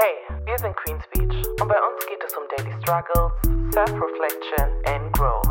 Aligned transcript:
Hey, 0.00 0.36
wir 0.46 0.56
sind 0.56 0.76
Queen's 0.76 1.02
Beach 1.12 1.44
und 1.60 1.66
bei 1.66 1.74
uns 1.74 2.06
geht 2.06 2.22
es 2.24 2.32
um 2.36 2.44
Daily 2.56 2.72
Struggles, 2.80 3.32
Self-Reflection 3.74 4.70
and 4.86 5.12
Grow. 5.12 5.42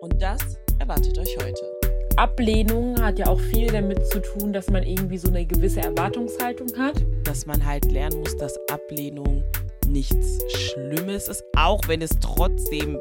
Und 0.00 0.22
das 0.22 0.38
erwartet 0.78 1.18
euch 1.18 1.36
heute. 1.42 1.80
Ablehnung 2.16 3.02
hat 3.02 3.18
ja 3.18 3.26
auch 3.26 3.40
viel 3.40 3.66
damit 3.66 4.06
zu 4.06 4.22
tun, 4.22 4.52
dass 4.52 4.70
man 4.70 4.84
irgendwie 4.84 5.18
so 5.18 5.26
eine 5.26 5.44
gewisse 5.44 5.80
Erwartungshaltung 5.80 6.68
hat. 6.78 6.94
Dass 7.24 7.46
man 7.46 7.66
halt 7.66 7.90
lernen 7.90 8.20
muss, 8.20 8.36
dass 8.36 8.56
Ablehnung 8.70 9.42
nichts 9.88 10.38
Schlimmes 10.56 11.26
ist, 11.26 11.42
auch 11.56 11.80
wenn 11.88 12.00
es 12.00 12.10
trotzdem 12.20 13.00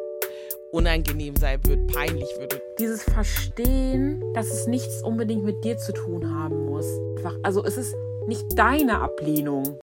unangenehm 0.71 1.36
sein 1.36 1.60
wird, 1.68 1.86
peinlich 1.94 2.36
wird. 2.39 2.60
Dieses 2.80 3.04
Verstehen, 3.04 4.34
dass 4.34 4.48
es 4.48 4.66
nichts 4.66 5.04
unbedingt 5.04 5.44
mit 5.44 5.64
dir 5.64 5.78
zu 5.78 5.94
tun 5.94 6.34
haben 6.34 6.66
muss. 6.66 6.88
Also 7.44 7.64
es 7.64 7.78
ist 7.78 7.94
nicht 8.25 8.57
deine 8.57 9.00
Ablehnung. 9.00 9.80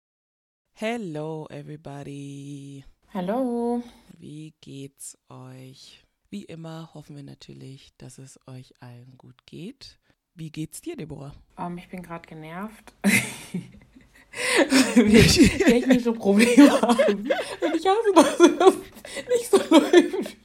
Hello 0.81 1.47
everybody. 1.51 2.83
Hallo. 3.13 3.83
Wie 4.19 4.55
geht's 4.63 5.19
euch? 5.29 6.03
Wie 6.31 6.45
immer 6.45 6.89
hoffen 6.95 7.17
wir 7.17 7.23
natürlich, 7.23 7.91
dass 7.99 8.17
es 8.17 8.41
euch 8.47 8.73
allen 8.81 9.19
gut 9.19 9.45
geht. 9.45 9.99
Wie 10.35 10.51
geht's 10.51 10.81
dir, 10.81 10.97
Deborah? 10.97 11.35
Um, 11.59 11.67
ähm, 11.67 11.77
ich 11.77 11.91
bin 11.91 12.03
gerade 12.03 12.27
genervt. 12.27 12.95
wir 14.95 15.23
technische 15.23 16.15
Probleme 16.15 16.71
haben. 16.81 17.31
Und 17.61 17.77
ich 17.77 17.87
hasse, 17.87 18.15
dass 18.15 18.39
das 18.59 18.75
nicht 19.29 19.51
so 19.51 19.59
läuft. 19.59 20.37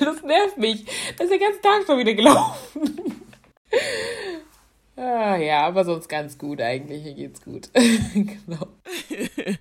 Das 0.00 0.22
nervt 0.22 0.58
mich. 0.58 0.84
Das 1.16 1.28
ist 1.28 1.30
der 1.30 1.38
ganze 1.38 1.62
Tag 1.62 1.86
schon 1.86 1.98
wieder 1.98 2.12
gelaufen. 2.12 3.00
Ah, 4.98 5.36
ja, 5.36 5.64
aber 5.64 5.84
sonst 5.84 6.08
ganz 6.08 6.38
gut 6.38 6.60
eigentlich. 6.60 7.04
Hier 7.04 7.14
geht's 7.14 7.40
gut. 7.40 7.70
genau. 8.14 8.66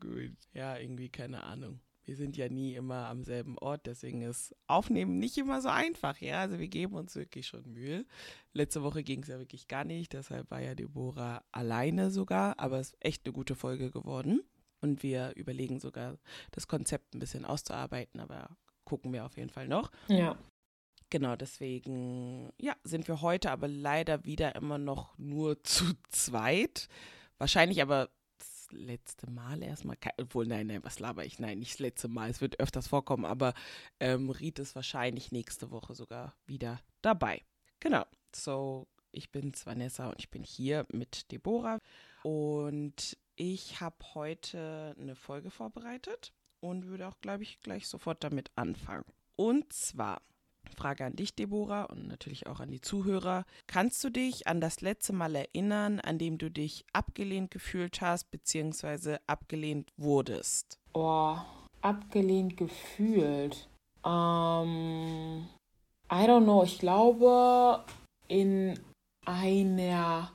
gut. 0.00 0.32
Ja, 0.54 0.78
irgendwie 0.78 1.10
keine 1.10 1.42
Ahnung. 1.44 1.80
Wir 2.06 2.16
sind 2.16 2.36
ja 2.36 2.48
nie 2.48 2.74
immer 2.74 3.08
am 3.08 3.22
selben 3.22 3.56
Ort, 3.58 3.86
deswegen 3.86 4.22
ist 4.22 4.54
Aufnehmen 4.66 5.18
nicht 5.18 5.38
immer 5.38 5.60
so 5.60 5.68
einfach, 5.68 6.18
ja. 6.20 6.40
Also 6.40 6.58
wir 6.58 6.68
geben 6.68 6.94
uns 6.94 7.16
wirklich 7.16 7.46
schon 7.46 7.70
Mühe. 7.70 8.06
Letzte 8.52 8.82
Woche 8.82 9.02
ging 9.02 9.22
es 9.22 9.28
ja 9.28 9.38
wirklich 9.38 9.68
gar 9.68 9.84
nicht, 9.84 10.12
deshalb 10.12 10.50
war 10.50 10.60
ja 10.60 10.74
Deborah 10.74 11.42
alleine 11.52 12.10
sogar, 12.10 12.58
aber 12.58 12.78
es 12.78 12.88
ist 12.88 12.96
echt 13.00 13.24
eine 13.24 13.32
gute 13.32 13.54
Folge 13.54 13.90
geworden. 13.90 14.42
Und 14.80 15.02
wir 15.02 15.32
überlegen 15.36 15.80
sogar, 15.80 16.18
das 16.50 16.68
Konzept 16.68 17.14
ein 17.14 17.18
bisschen 17.18 17.46
auszuarbeiten, 17.46 18.20
aber 18.20 18.50
gucken 18.84 19.12
wir 19.14 19.24
auf 19.24 19.38
jeden 19.38 19.48
Fall 19.48 19.66
noch. 19.66 19.90
Ja. 20.08 20.36
Genau, 21.14 21.36
deswegen, 21.36 22.52
ja, 22.60 22.74
sind 22.82 23.06
wir 23.06 23.20
heute 23.20 23.52
aber 23.52 23.68
leider 23.68 24.24
wieder 24.24 24.56
immer 24.56 24.78
noch 24.78 25.16
nur 25.16 25.62
zu 25.62 25.84
zweit. 26.08 26.88
Wahrscheinlich 27.38 27.80
aber 27.82 28.10
das 28.36 28.66
letzte 28.72 29.30
Mal 29.30 29.62
erstmal, 29.62 29.96
obwohl, 30.20 30.44
nein, 30.48 30.66
nein, 30.66 30.82
was 30.82 30.98
laber 30.98 31.24
ich? 31.24 31.38
Nein, 31.38 31.60
nicht 31.60 31.74
das 31.74 31.78
letzte 31.78 32.08
Mal, 32.08 32.30
es 32.30 32.40
wird 32.40 32.58
öfters 32.58 32.88
vorkommen, 32.88 33.26
aber 33.26 33.54
ähm, 34.00 34.28
Riet 34.28 34.58
ist 34.58 34.74
wahrscheinlich 34.74 35.30
nächste 35.30 35.70
Woche 35.70 35.94
sogar 35.94 36.34
wieder 36.46 36.80
dabei. 37.00 37.44
Genau, 37.78 38.04
so, 38.34 38.88
ich 39.12 39.30
bin 39.30 39.52
Vanessa 39.64 40.08
und 40.08 40.18
ich 40.18 40.30
bin 40.30 40.42
hier 40.42 40.84
mit 40.90 41.30
Deborah 41.30 41.78
und 42.24 43.16
ich 43.36 43.80
habe 43.80 44.04
heute 44.14 44.96
eine 44.98 45.14
Folge 45.14 45.52
vorbereitet 45.52 46.32
und 46.58 46.86
würde 46.86 47.06
auch, 47.06 47.20
glaube 47.20 47.44
ich, 47.44 47.60
gleich 47.60 47.86
sofort 47.86 48.24
damit 48.24 48.50
anfangen. 48.56 49.04
Und 49.36 49.72
zwar 49.72 50.20
Frage 50.76 51.04
an 51.04 51.16
dich, 51.16 51.34
Deborah, 51.34 51.84
und 51.84 52.08
natürlich 52.08 52.46
auch 52.46 52.60
an 52.60 52.70
die 52.70 52.80
Zuhörer. 52.80 53.44
Kannst 53.66 54.02
du 54.04 54.10
dich 54.10 54.46
an 54.46 54.60
das 54.60 54.80
letzte 54.80 55.12
Mal 55.12 55.34
erinnern, 55.34 56.00
an 56.00 56.18
dem 56.18 56.38
du 56.38 56.50
dich 56.50 56.84
abgelehnt 56.92 57.50
gefühlt 57.50 58.00
hast, 58.00 58.30
beziehungsweise 58.30 59.20
abgelehnt 59.26 59.90
wurdest? 59.96 60.78
Oh, 60.92 61.36
abgelehnt 61.80 62.56
gefühlt. 62.56 63.68
Ähm, 64.04 65.46
I 66.10 66.26
don't 66.26 66.44
know. 66.44 66.62
Ich 66.64 66.78
glaube, 66.78 67.84
in 68.28 68.78
einer 69.24 70.30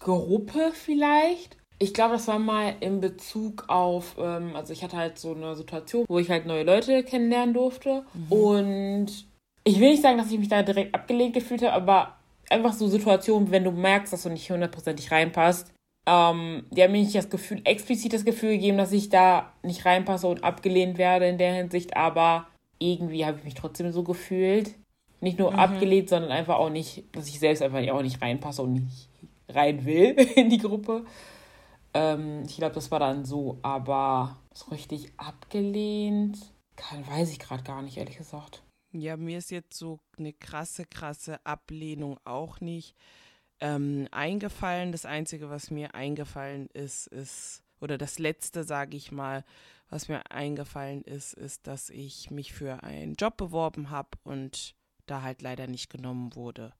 Gruppe 0.00 0.72
vielleicht. 0.72 1.56
Ich 1.78 1.92
glaube, 1.92 2.14
das 2.14 2.28
war 2.28 2.38
mal 2.38 2.76
in 2.80 3.00
Bezug 3.00 3.64
auf, 3.68 4.16
ähm, 4.18 4.54
also 4.54 4.72
ich 4.72 4.84
hatte 4.84 4.96
halt 4.96 5.18
so 5.18 5.34
eine 5.34 5.56
Situation, 5.56 6.04
wo 6.08 6.18
ich 6.18 6.30
halt 6.30 6.46
neue 6.46 6.62
Leute 6.62 7.02
kennenlernen 7.02 7.54
durfte. 7.54 8.04
Mhm. 8.14 8.32
Und 8.32 9.26
ich 9.64 9.80
will 9.80 9.90
nicht 9.90 10.02
sagen, 10.02 10.18
dass 10.18 10.30
ich 10.30 10.38
mich 10.38 10.48
da 10.48 10.62
direkt 10.62 10.94
abgelehnt 10.94 11.34
gefühlt 11.34 11.62
habe, 11.62 11.72
aber 11.72 12.16
einfach 12.50 12.74
so 12.74 12.86
Situationen, 12.86 13.50
wenn 13.50 13.64
du 13.64 13.70
merkst, 13.70 14.12
dass 14.12 14.22
du 14.22 14.28
nicht 14.28 14.50
hundertprozentig 14.50 15.10
reinpasst. 15.10 15.72
Ähm, 16.06 16.66
die 16.70 16.82
haben 16.82 16.92
mir 16.92 17.00
nicht 17.00 17.14
das 17.14 17.30
Gefühl, 17.30 17.62
explizit 17.64 18.12
das 18.12 18.26
Gefühl 18.26 18.52
gegeben, 18.52 18.76
dass 18.76 18.92
ich 18.92 19.08
da 19.08 19.52
nicht 19.62 19.86
reinpasse 19.86 20.26
und 20.26 20.44
abgelehnt 20.44 20.98
werde 20.98 21.26
in 21.26 21.38
der 21.38 21.54
Hinsicht, 21.54 21.96
aber 21.96 22.46
irgendwie 22.78 23.24
habe 23.24 23.38
ich 23.38 23.44
mich 23.44 23.54
trotzdem 23.54 23.90
so 23.90 24.02
gefühlt. 24.02 24.74
Nicht 25.20 25.38
nur 25.38 25.52
mhm. 25.52 25.58
abgelehnt, 25.58 26.10
sondern 26.10 26.30
einfach 26.30 26.56
auch 26.56 26.68
nicht, 26.68 27.04
dass 27.12 27.28
ich 27.28 27.38
selbst 27.38 27.62
einfach 27.62 27.80
auch 27.88 28.02
nicht 28.02 28.20
reinpasse 28.20 28.60
und 28.60 28.74
nicht 28.74 29.08
rein 29.48 29.84
will 29.86 30.10
in 30.36 30.50
die 30.50 30.58
Gruppe. 30.58 31.06
Ähm, 31.94 32.42
ich 32.46 32.56
glaube, 32.56 32.74
das 32.74 32.90
war 32.90 32.98
dann 32.98 33.24
so, 33.24 33.58
aber 33.62 34.36
so 34.52 34.70
richtig 34.70 35.12
abgelehnt, 35.16 36.38
kann, 36.76 37.06
weiß 37.06 37.30
ich 37.30 37.38
gerade 37.38 37.62
gar 37.62 37.80
nicht, 37.80 37.96
ehrlich 37.96 38.18
gesagt. 38.18 38.62
Ja, 38.96 39.16
mir 39.16 39.38
ist 39.38 39.50
jetzt 39.50 39.76
so 39.76 39.98
eine 40.16 40.32
krasse, 40.32 40.84
krasse 40.84 41.44
Ablehnung 41.44 42.18
auch 42.24 42.60
nicht 42.60 42.94
ähm, 43.58 44.06
eingefallen. 44.12 44.92
Das 44.92 45.04
Einzige, 45.04 45.50
was 45.50 45.72
mir 45.72 45.96
eingefallen 45.96 46.68
ist, 46.68 47.08
ist, 47.08 47.64
oder 47.80 47.98
das 47.98 48.20
Letzte, 48.20 48.62
sage 48.62 48.96
ich 48.96 49.10
mal, 49.10 49.44
was 49.90 50.08
mir 50.08 50.30
eingefallen 50.30 51.02
ist, 51.02 51.34
ist, 51.34 51.66
dass 51.66 51.90
ich 51.90 52.30
mich 52.30 52.52
für 52.52 52.84
einen 52.84 53.14
Job 53.14 53.36
beworben 53.36 53.90
habe 53.90 54.10
und 54.22 54.76
da 55.06 55.22
halt 55.22 55.42
leider 55.42 55.66
nicht 55.66 55.90
genommen 55.90 56.36
wurde. 56.36 56.72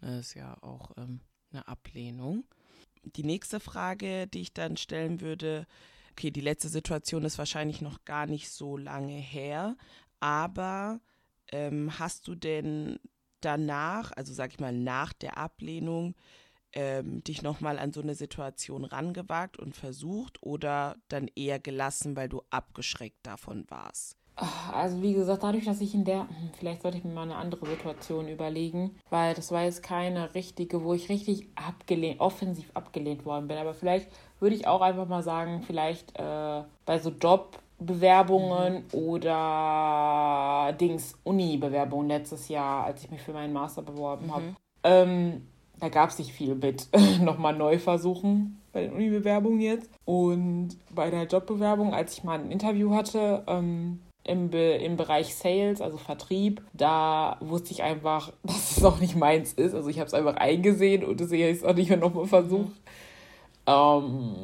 Das 0.00 0.20
ist 0.20 0.34
ja 0.34 0.56
auch 0.62 0.92
ähm, 0.96 1.20
eine 1.52 1.68
Ablehnung. 1.68 2.44
Die 3.04 3.22
nächste 3.22 3.60
Frage, 3.60 4.26
die 4.28 4.40
ich 4.40 4.54
dann 4.54 4.78
stellen 4.78 5.20
würde, 5.20 5.66
okay, 6.12 6.30
die 6.30 6.40
letzte 6.40 6.68
Situation 6.68 7.24
ist 7.24 7.36
wahrscheinlich 7.36 7.82
noch 7.82 8.04
gar 8.06 8.26
nicht 8.26 8.50
so 8.50 8.78
lange 8.78 9.18
her, 9.18 9.76
aber 10.20 11.00
ähm, 11.54 11.98
hast 12.00 12.26
du 12.26 12.34
denn 12.34 12.98
danach, 13.40 14.10
also 14.16 14.34
sag 14.34 14.50
ich 14.50 14.58
mal 14.58 14.72
nach 14.72 15.12
der 15.12 15.38
Ablehnung, 15.38 16.16
ähm, 16.72 17.22
dich 17.22 17.42
nochmal 17.42 17.78
an 17.78 17.92
so 17.92 18.02
eine 18.02 18.16
Situation 18.16 18.84
rangewagt 18.84 19.56
und 19.56 19.76
versucht 19.76 20.42
oder 20.42 20.96
dann 21.06 21.30
eher 21.36 21.60
gelassen, 21.60 22.16
weil 22.16 22.28
du 22.28 22.42
abgeschreckt 22.50 23.24
davon 23.24 23.64
warst? 23.68 24.16
Also 24.72 25.00
wie 25.00 25.12
gesagt, 25.14 25.44
dadurch, 25.44 25.64
dass 25.64 25.80
ich 25.80 25.94
in 25.94 26.04
der, 26.04 26.22
hm, 26.22 26.50
vielleicht 26.58 26.82
sollte 26.82 26.98
ich 26.98 27.04
mir 27.04 27.12
mal 27.12 27.22
eine 27.22 27.36
andere 27.36 27.66
Situation 27.66 28.26
überlegen, 28.26 28.96
weil 29.08 29.34
das 29.34 29.52
war 29.52 29.62
jetzt 29.62 29.84
keine 29.84 30.34
richtige, 30.34 30.82
wo 30.82 30.92
ich 30.92 31.08
richtig 31.08 31.46
abgelehnt, 31.54 32.18
offensiv 32.18 32.68
abgelehnt 32.74 33.24
worden 33.24 33.46
bin. 33.46 33.58
Aber 33.58 33.74
vielleicht 33.74 34.10
würde 34.40 34.56
ich 34.56 34.66
auch 34.66 34.80
einfach 34.80 35.06
mal 35.06 35.22
sagen, 35.22 35.62
vielleicht 35.64 36.18
äh, 36.18 36.64
bei 36.84 36.98
so 36.98 37.10
Job, 37.10 37.62
Bewerbungen 37.86 38.84
mhm. 38.92 38.98
oder 38.98 40.74
Dings 40.80 41.18
Uni-Bewerbungen 41.24 42.08
letztes 42.08 42.48
Jahr, 42.48 42.84
als 42.84 43.04
ich 43.04 43.10
mich 43.10 43.22
für 43.22 43.32
meinen 43.32 43.52
Master 43.52 43.82
beworben 43.82 44.26
mhm. 44.26 44.34
habe. 44.34 44.44
Ähm, 44.82 45.42
da 45.80 45.88
gab 45.88 46.10
es 46.10 46.18
nicht 46.18 46.32
viel 46.32 46.54
mit 46.54 46.88
nochmal 47.20 47.54
neu 47.54 47.78
versuchen 47.78 48.60
bei 48.72 48.82
den 48.82 48.92
Uni-Bewerbungen 48.92 49.60
jetzt. 49.60 49.88
Und 50.04 50.76
bei 50.90 51.10
der 51.10 51.24
Jobbewerbung, 51.24 51.94
als 51.94 52.14
ich 52.14 52.24
mal 52.24 52.38
ein 52.38 52.50
Interview 52.50 52.94
hatte, 52.94 53.44
ähm, 53.46 54.00
im, 54.24 54.50
Be 54.50 54.74
im 54.76 54.96
Bereich 54.96 55.34
Sales, 55.34 55.80
also 55.80 55.96
Vertrieb, 55.96 56.62
da 56.72 57.36
wusste 57.40 57.72
ich 57.72 57.82
einfach, 57.82 58.32
dass 58.42 58.76
es 58.76 58.84
auch 58.84 59.00
nicht 59.00 59.16
meins 59.16 59.52
ist. 59.52 59.74
Also 59.74 59.88
ich 59.88 59.98
habe 59.98 60.08
es 60.08 60.14
einfach 60.14 60.36
eingesehen 60.36 61.04
und 61.04 61.20
deswegen 61.20 61.44
habe 61.44 61.52
ich 61.52 61.58
es 61.58 61.64
auch 61.64 61.74
nicht 61.74 61.88
mehr 61.88 61.98
nochmal 61.98 62.26
versucht. 62.26 62.68
Mhm. 62.68 62.72
Ähm, 63.66 64.34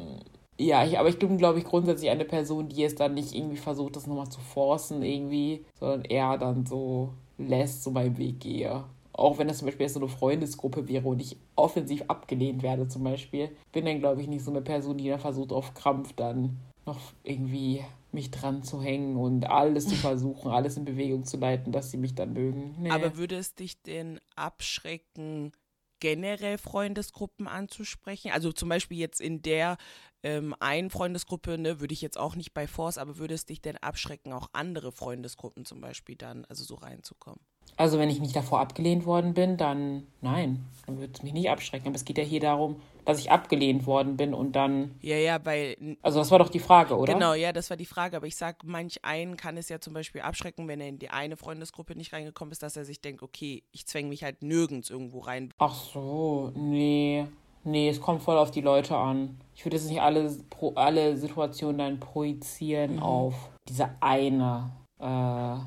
ja, 0.61 0.85
ich, 0.85 0.99
aber 0.99 1.09
ich 1.09 1.19
bin, 1.19 1.37
glaube 1.37 1.59
ich, 1.59 1.65
grundsätzlich 1.65 2.09
eine 2.09 2.25
Person, 2.25 2.69
die 2.69 2.83
es 2.83 2.95
dann 2.95 3.13
nicht 3.13 3.33
irgendwie 3.33 3.57
versucht, 3.57 3.95
das 3.95 4.07
nochmal 4.07 4.29
zu 4.29 4.39
forcen 4.39 5.01
irgendwie, 5.01 5.65
sondern 5.79 6.03
eher 6.03 6.37
dann 6.37 6.65
so 6.65 7.13
lässt, 7.37 7.83
so 7.83 7.91
meinen 7.91 8.17
Weg 8.17 8.39
gehe. 8.39 8.83
Auch 9.13 9.37
wenn 9.37 9.47
das 9.47 9.57
zum 9.57 9.67
Beispiel 9.67 9.89
so 9.89 9.99
eine 9.99 10.07
Freundesgruppe 10.07 10.87
wäre 10.87 11.07
und 11.07 11.21
ich 11.21 11.37
offensiv 11.55 12.03
abgelehnt 12.07 12.63
werde 12.63 12.87
zum 12.87 13.03
Beispiel, 13.03 13.49
bin 13.71 13.85
dann, 13.85 13.99
glaube 13.99 14.21
ich, 14.21 14.27
nicht 14.27 14.43
so 14.43 14.51
eine 14.51 14.61
Person, 14.61 14.97
die 14.97 15.09
dann 15.09 15.19
versucht, 15.19 15.51
auf 15.51 15.73
Krampf 15.73 16.13
dann 16.13 16.57
noch 16.85 16.99
irgendwie 17.23 17.83
mich 18.11 18.31
dran 18.31 18.63
zu 18.63 18.81
hängen 18.81 19.17
und 19.17 19.49
alles 19.49 19.87
zu 19.87 19.95
versuchen, 19.95 20.51
alles 20.51 20.77
in 20.77 20.85
Bewegung 20.85 21.25
zu 21.25 21.37
leiten, 21.37 21.71
dass 21.71 21.91
sie 21.91 21.97
mich 21.97 22.15
dann 22.15 22.33
mögen. 22.33 22.75
Nee. 22.79 22.91
Aber 22.91 23.17
würde 23.17 23.35
es 23.35 23.55
dich 23.55 23.81
denn 23.81 24.19
abschrecken, 24.35 25.51
generell 26.01 26.57
Freundesgruppen 26.57 27.47
anzusprechen? 27.47 28.31
Also 28.31 28.51
zum 28.51 28.67
Beispiel 28.67 28.97
jetzt 28.97 29.21
in 29.21 29.41
der 29.41 29.77
ähm, 30.23 30.53
einen 30.59 30.89
Freundesgruppe, 30.89 31.57
ne, 31.57 31.79
würde 31.79 31.93
ich 31.93 32.01
jetzt 32.01 32.17
auch 32.17 32.35
nicht 32.35 32.53
bei 32.53 32.67
Force, 32.67 32.97
aber 32.97 33.17
würde 33.17 33.33
es 33.35 33.45
dich 33.45 33.61
denn 33.61 33.77
abschrecken, 33.77 34.33
auch 34.33 34.49
andere 34.53 34.91
Freundesgruppen 34.91 35.65
zum 35.65 35.79
Beispiel 35.81 36.17
dann, 36.17 36.45
also 36.45 36.65
so 36.65 36.75
reinzukommen? 36.75 37.41
Also 37.77 37.99
wenn 37.99 38.09
ich 38.09 38.19
nicht 38.19 38.35
davor 38.35 38.59
abgelehnt 38.59 39.05
worden 39.05 39.33
bin, 39.33 39.57
dann 39.57 40.07
nein, 40.21 40.65
dann 40.85 40.99
würde 40.99 41.13
es 41.13 41.23
mich 41.23 41.33
nicht 41.33 41.49
abschrecken. 41.49 41.87
Aber 41.87 41.95
es 41.95 42.05
geht 42.05 42.17
ja 42.17 42.23
hier 42.23 42.39
darum, 42.39 42.81
dass 43.05 43.19
ich 43.19 43.31
abgelehnt 43.31 43.85
worden 43.85 44.17
bin 44.17 44.33
und 44.33 44.55
dann. 44.55 44.95
Ja, 45.01 45.15
ja, 45.15 45.43
weil. 45.43 45.75
Also 46.01 46.19
das 46.19 46.31
war 46.31 46.39
doch 46.39 46.49
die 46.49 46.59
Frage, 46.59 46.95
oder? 46.95 47.13
Genau, 47.13 47.33
ja, 47.33 47.51
das 47.51 47.69
war 47.69 47.77
die 47.77 47.85
Frage. 47.85 48.17
Aber 48.17 48.27
ich 48.27 48.35
sag, 48.35 48.63
manch 48.63 49.03
einen 49.03 49.37
kann 49.37 49.57
es 49.57 49.69
ja 49.69 49.79
zum 49.79 49.93
Beispiel 49.93 50.21
abschrecken, 50.21 50.67
wenn 50.67 50.81
er 50.81 50.89
in 50.89 50.99
die 50.99 51.09
eine 51.09 51.37
Freundesgruppe 51.37 51.95
nicht 51.95 52.13
reingekommen 52.13 52.51
ist, 52.51 52.63
dass 52.63 52.77
er 52.77 52.85
sich 52.85 53.01
denkt, 53.01 53.23
okay, 53.23 53.63
ich 53.71 53.85
zwänge 53.87 54.09
mich 54.09 54.23
halt 54.23 54.43
nirgends 54.43 54.89
irgendwo 54.89 55.19
rein. 55.19 55.53
Ach 55.57 55.73
so, 55.73 56.51
nee. 56.55 57.25
Nee, 57.63 57.89
es 57.89 58.01
kommt 58.01 58.23
voll 58.23 58.37
auf 58.37 58.49
die 58.49 58.61
Leute 58.61 58.97
an. 58.97 59.39
Ich 59.55 59.65
würde 59.65 59.77
jetzt 59.77 59.87
nicht 59.87 60.01
alle, 60.01 60.31
pro, 60.49 60.73
alle 60.73 61.15
Situationen 61.15 61.77
dann 61.77 61.99
projizieren 61.99 62.95
mhm. 62.95 63.03
auf 63.03 63.35
diese 63.67 63.89
eine, 63.99 64.71
äh, 64.99 65.57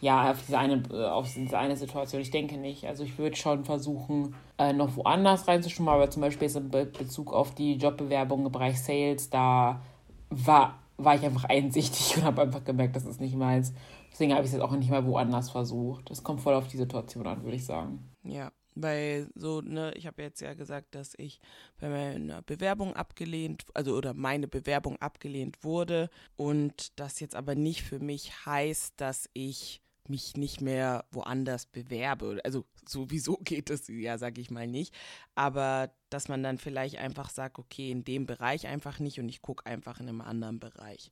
ja, 0.00 0.30
auf 0.30 0.38
diese 0.46 0.58
eine, 0.58 0.82
äh, 0.90 1.04
auf 1.06 1.32
diese 1.32 1.58
eine 1.58 1.76
Situation. 1.76 2.22
Ich 2.22 2.30
denke 2.30 2.56
nicht. 2.56 2.86
Also 2.86 3.04
ich 3.04 3.18
würde 3.18 3.36
schon 3.36 3.64
versuchen, 3.64 4.34
äh, 4.58 4.72
noch 4.72 4.96
woanders 4.96 5.48
reinzuschummen, 5.48 5.92
aber 5.92 6.10
zum 6.10 6.22
Beispiel 6.22 6.46
jetzt 6.46 6.56
in 6.56 6.70
Be 6.70 6.86
Bezug 6.86 7.32
auf 7.32 7.54
die 7.54 7.74
Jobbewerbung 7.74 8.46
im 8.46 8.52
Bereich 8.52 8.80
Sales, 8.80 9.30
da 9.30 9.82
war, 10.30 10.78
war 10.96 11.14
ich 11.14 11.22
einfach 11.22 11.44
einsichtig 11.44 12.16
und 12.16 12.24
habe 12.24 12.42
einfach 12.42 12.64
gemerkt, 12.64 12.96
das 12.96 13.06
ist 13.06 13.20
nicht 13.20 13.36
meins. 13.36 13.72
Deswegen 14.12 14.32
habe 14.32 14.42
ich 14.42 14.48
es 14.48 14.52
jetzt 14.54 14.62
auch 14.62 14.72
nicht 14.72 14.90
mal 14.90 15.06
woanders 15.06 15.50
versucht. 15.50 16.10
Das 16.10 16.22
kommt 16.22 16.40
voll 16.40 16.54
auf 16.54 16.68
die 16.68 16.76
Situation 16.76 17.26
an, 17.26 17.42
würde 17.44 17.56
ich 17.56 17.64
sagen. 17.64 18.10
Ja, 18.24 18.50
weil 18.74 19.28
so, 19.34 19.60
ne, 19.60 19.92
ich 19.96 20.06
habe 20.06 20.22
jetzt 20.22 20.40
ja 20.40 20.54
gesagt, 20.54 20.94
dass 20.94 21.14
ich 21.18 21.40
bei 21.80 21.88
meiner 21.88 22.42
Bewerbung 22.42 22.94
abgelehnt, 22.94 23.64
also 23.74 23.96
oder 23.96 24.14
meine 24.14 24.48
Bewerbung 24.48 24.96
abgelehnt 25.00 25.64
wurde 25.64 26.10
und 26.36 26.98
das 26.98 27.20
jetzt 27.20 27.34
aber 27.34 27.54
nicht 27.54 27.82
für 27.82 27.98
mich 27.98 28.46
heißt, 28.46 28.94
dass 29.00 29.28
ich 29.32 29.82
mich 30.08 30.36
nicht 30.36 30.60
mehr 30.60 31.04
woanders 31.10 31.66
bewerbe. 31.66 32.40
Also 32.44 32.64
sowieso 32.86 33.36
geht 33.44 33.70
es 33.70 33.88
ja, 33.88 34.18
sage 34.18 34.40
ich 34.40 34.50
mal 34.50 34.66
nicht. 34.66 34.94
Aber 35.34 35.90
dass 36.10 36.28
man 36.28 36.42
dann 36.42 36.58
vielleicht 36.58 36.96
einfach 36.96 37.30
sagt, 37.30 37.58
okay, 37.58 37.90
in 37.90 38.04
dem 38.04 38.26
Bereich 38.26 38.66
einfach 38.66 38.98
nicht 38.98 39.18
und 39.18 39.28
ich 39.28 39.42
gucke 39.42 39.66
einfach 39.66 40.00
in 40.00 40.08
einem 40.08 40.20
anderen 40.20 40.60
Bereich. 40.60 41.10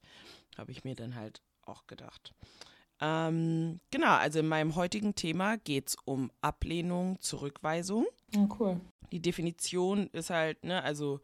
Habe 0.57 0.73
ich 0.73 0.85
mir 0.85 0.95
dann 0.95 1.15
halt 1.15 1.43
auch 1.63 1.87
gedacht. 1.87 2.35
Ähm, 3.01 3.81
genau, 3.91 4.15
also 4.15 4.39
in 4.39 4.49
meinem 4.49 4.75
heutigen 4.75 5.15
Thema 5.15 5.59
geht 5.59 5.89
es 5.89 5.97
um 6.05 6.31
Ablehnung, 6.41 7.21
Zurückweisung. 7.21 8.07
Oh, 8.37 8.49
cool. 8.59 8.81
Die 9.13 9.21
Definition 9.21 10.09
ist 10.13 10.31
halt, 10.31 10.65
ne, 10.65 10.83
also 10.83 11.21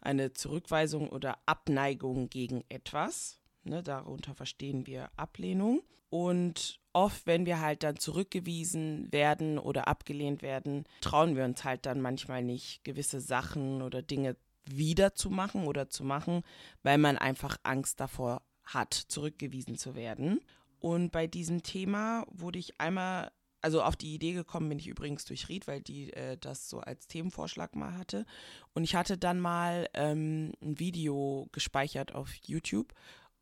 eine 0.00 0.32
Zurückweisung 0.32 1.08
oder 1.08 1.38
Abneigung 1.46 2.30
gegen 2.30 2.62
etwas. 2.68 3.40
Ne, 3.66 3.82
darunter 3.82 4.32
verstehen 4.34 4.86
wir 4.86 5.10
Ablehnung. 5.16 5.82
Und 6.08 6.78
oft, 6.92 7.26
wenn 7.26 7.46
wir 7.46 7.60
halt 7.60 7.82
dann 7.82 7.96
zurückgewiesen 7.96 9.12
werden 9.12 9.58
oder 9.58 9.88
abgelehnt 9.88 10.40
werden, 10.40 10.84
trauen 11.00 11.34
wir 11.34 11.44
uns 11.44 11.64
halt 11.64 11.84
dann 11.84 12.00
manchmal 12.00 12.44
nicht, 12.44 12.84
gewisse 12.84 13.20
Sachen 13.20 13.82
oder 13.82 14.02
Dinge 14.02 14.36
wieder 14.64 15.14
zu 15.14 15.30
machen 15.30 15.66
oder 15.66 15.88
zu 15.88 16.04
machen, 16.04 16.42
weil 16.84 16.98
man 16.98 17.18
einfach 17.18 17.58
Angst 17.64 17.98
davor 17.98 18.42
hat, 18.64 18.94
zurückgewiesen 18.94 19.76
zu 19.76 19.96
werden. 19.96 20.40
Und 20.78 21.10
bei 21.10 21.26
diesem 21.26 21.64
Thema 21.64 22.24
wurde 22.30 22.60
ich 22.60 22.80
einmal, 22.80 23.32
also 23.62 23.82
auf 23.82 23.96
die 23.96 24.14
Idee 24.14 24.32
gekommen 24.32 24.68
bin 24.68 24.78
ich 24.78 24.86
übrigens 24.86 25.24
durch 25.24 25.48
Ried, 25.48 25.66
weil 25.66 25.80
die 25.80 26.12
äh, 26.12 26.36
das 26.38 26.68
so 26.68 26.78
als 26.78 27.08
Themenvorschlag 27.08 27.74
mal 27.74 27.98
hatte. 27.98 28.26
Und 28.74 28.84
ich 28.84 28.94
hatte 28.94 29.18
dann 29.18 29.40
mal 29.40 29.88
ähm, 29.94 30.52
ein 30.62 30.78
Video 30.78 31.48
gespeichert 31.50 32.14
auf 32.14 32.32
YouTube 32.44 32.94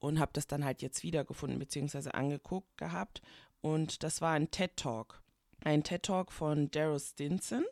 und 0.05 0.21
habe 0.21 0.33
das 0.35 0.47
dann 0.47 0.65
halt 0.65 0.83
jetzt 0.83 1.03
wiedergefunden 1.03 1.59
bzw. 1.59 2.11
angeguckt 2.11 2.77
gehabt. 2.77 3.23
Und 3.61 4.03
das 4.03 4.21
war 4.21 4.33
ein 4.33 4.51
TED 4.51 4.77
Talk. 4.77 5.23
Ein 5.65 5.83
TED 5.83 6.03
Talk 6.03 6.31
von 6.31 6.71
Daryl 6.71 7.01
Stinson. 7.01 7.65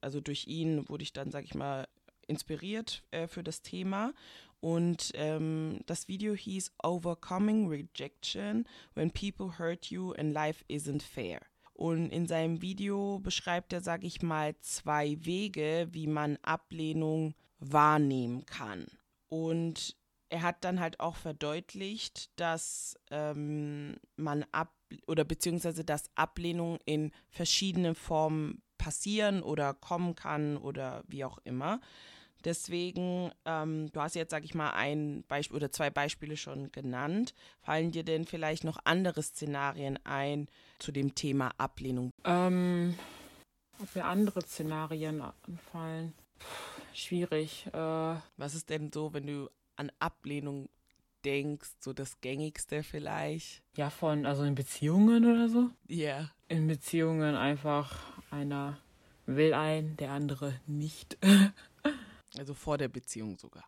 Also 0.00 0.20
durch 0.20 0.46
ihn 0.46 0.88
wurde 0.88 1.02
ich 1.02 1.12
dann, 1.12 1.30
sag 1.30 1.44
ich 1.44 1.54
mal, 1.54 1.88
inspiriert 2.28 3.02
äh, 3.10 3.26
für 3.26 3.42
das 3.42 3.62
Thema. 3.62 4.12
Und 4.60 5.10
ähm, 5.14 5.80
das 5.86 6.08
Video 6.08 6.34
hieß 6.34 6.72
Overcoming 6.82 7.68
Rejection 7.68 8.66
When 8.94 9.10
People 9.10 9.58
Hurt 9.58 9.86
You 9.86 10.12
and 10.12 10.32
Life 10.32 10.64
Isn't 10.68 11.02
Fair. 11.02 11.40
Und 11.74 12.10
in 12.10 12.26
seinem 12.26 12.62
Video 12.62 13.18
beschreibt 13.18 13.72
er, 13.72 13.82
sage 13.82 14.06
ich 14.06 14.22
mal, 14.22 14.56
zwei 14.60 15.18
Wege, 15.20 15.88
wie 15.90 16.06
man 16.06 16.38
Ablehnung 16.42 17.34
wahrnehmen 17.58 18.46
kann. 18.46 18.86
Und 19.28 19.96
er 20.28 20.42
hat 20.42 20.64
dann 20.64 20.80
halt 20.80 21.00
auch 21.00 21.16
verdeutlicht, 21.16 22.30
dass 22.38 22.98
ähm, 23.10 23.96
man 24.16 24.44
ab 24.52 24.72
oder 25.06 25.24
beziehungsweise 25.24 25.84
dass 25.84 26.10
Ablehnung 26.14 26.78
in 26.84 27.12
verschiedenen 27.30 27.94
Formen 27.94 28.62
passieren 28.78 29.42
oder 29.42 29.74
kommen 29.74 30.14
kann 30.14 30.56
oder 30.56 31.02
wie 31.08 31.24
auch 31.24 31.38
immer. 31.44 31.80
Deswegen, 32.44 33.32
ähm, 33.44 33.90
du 33.92 34.00
hast 34.00 34.14
jetzt, 34.14 34.30
sag 34.30 34.44
ich 34.44 34.54
mal, 34.54 34.70
ein 34.70 35.24
Beispiel 35.26 35.56
oder 35.56 35.72
zwei 35.72 35.90
Beispiele 35.90 36.36
schon 36.36 36.70
genannt. 36.70 37.34
Fallen 37.60 37.90
dir 37.90 38.04
denn 38.04 38.24
vielleicht 38.24 38.62
noch 38.62 38.78
andere 38.84 39.22
Szenarien 39.22 39.98
ein 40.04 40.46
zu 40.78 40.92
dem 40.92 41.14
Thema 41.16 41.50
Ablehnung? 41.58 42.10
Ähm, 42.24 42.96
ob 43.80 43.94
mir 43.96 44.04
andere 44.04 44.42
Szenarien 44.42 45.22
anfallen? 45.22 46.14
Schwierig. 46.94 47.66
Äh, 47.72 48.14
Was 48.36 48.54
ist 48.54 48.70
denn 48.70 48.92
so, 48.92 49.12
wenn 49.12 49.26
du 49.26 49.50
an 49.76 49.92
Ablehnung 49.98 50.68
denkst, 51.24 51.70
so 51.80 51.92
das 51.92 52.20
gängigste 52.20 52.82
vielleicht? 52.82 53.62
Ja, 53.76 53.90
von, 53.90 54.26
also 54.26 54.44
in 54.44 54.54
Beziehungen 54.54 55.24
oder 55.24 55.48
so? 55.48 55.70
Ja. 55.88 55.96
Yeah. 55.96 56.30
In 56.48 56.66
Beziehungen 56.68 57.34
einfach 57.34 57.98
einer 58.30 58.78
will 59.26 59.54
ein, 59.54 59.96
der 59.96 60.12
andere 60.12 60.60
nicht. 60.66 61.18
Also 62.38 62.52
vor 62.52 62.76
der 62.76 62.88
Beziehung 62.88 63.38
sogar. 63.38 63.64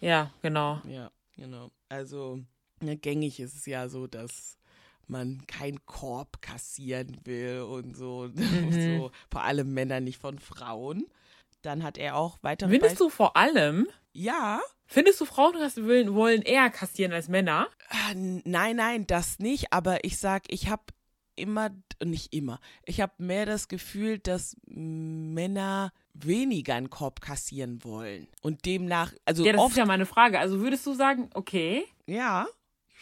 Ja, 0.00 0.30
genau. 0.42 0.82
Ja, 0.86 1.10
genau. 1.36 1.70
Also 1.88 2.40
ne, 2.80 2.96
gängig 2.98 3.40
ist 3.40 3.54
es 3.54 3.64
ja 3.64 3.88
so, 3.88 4.06
dass 4.06 4.58
man 5.06 5.46
keinen 5.46 5.84
Korb 5.86 6.42
kassieren 6.42 7.18
will 7.24 7.60
und 7.60 7.96
so, 7.96 8.28
mhm. 8.34 8.72
so. 8.72 9.10
Vor 9.30 9.42
allem 9.42 9.72
Männer, 9.72 10.00
nicht 10.00 10.20
von 10.20 10.38
Frauen. 10.38 11.06
Dann 11.62 11.82
hat 11.82 11.98
er 11.98 12.16
auch 12.16 12.38
weitere. 12.42 12.70
Findest 12.70 13.00
du 13.00 13.08
vor 13.08 13.36
allem? 13.36 13.88
Ja. 14.12 14.60
Findest 14.86 15.20
du 15.20 15.24
Frauen 15.24 15.54
wollen, 15.54 16.14
wollen 16.14 16.42
eher 16.42 16.70
kassieren 16.70 17.12
als 17.12 17.28
Männer? 17.28 17.68
Äh, 17.90 18.14
nein, 18.44 18.76
nein, 18.76 19.06
das 19.06 19.38
nicht. 19.38 19.72
Aber 19.72 20.04
ich 20.04 20.18
sag, 20.18 20.44
ich 20.48 20.68
habe 20.68 20.84
immer, 21.34 21.70
nicht 22.02 22.32
immer, 22.32 22.60
ich 22.84 23.00
habe 23.00 23.12
mehr 23.18 23.46
das 23.46 23.68
Gefühl, 23.68 24.18
dass 24.18 24.56
Männer 24.66 25.92
weniger 26.14 26.74
einen 26.74 26.90
Korb 26.90 27.20
kassieren 27.20 27.84
wollen. 27.84 28.28
Und 28.42 28.64
demnach, 28.64 29.12
also. 29.24 29.44
Ja, 29.44 29.52
das 29.52 29.60
oft, 29.60 29.72
ist 29.72 29.78
ja 29.78 29.86
meine 29.86 30.06
Frage. 30.06 30.38
Also 30.38 30.60
würdest 30.60 30.86
du 30.86 30.94
sagen, 30.94 31.30
okay. 31.34 31.84
Ja. 32.06 32.46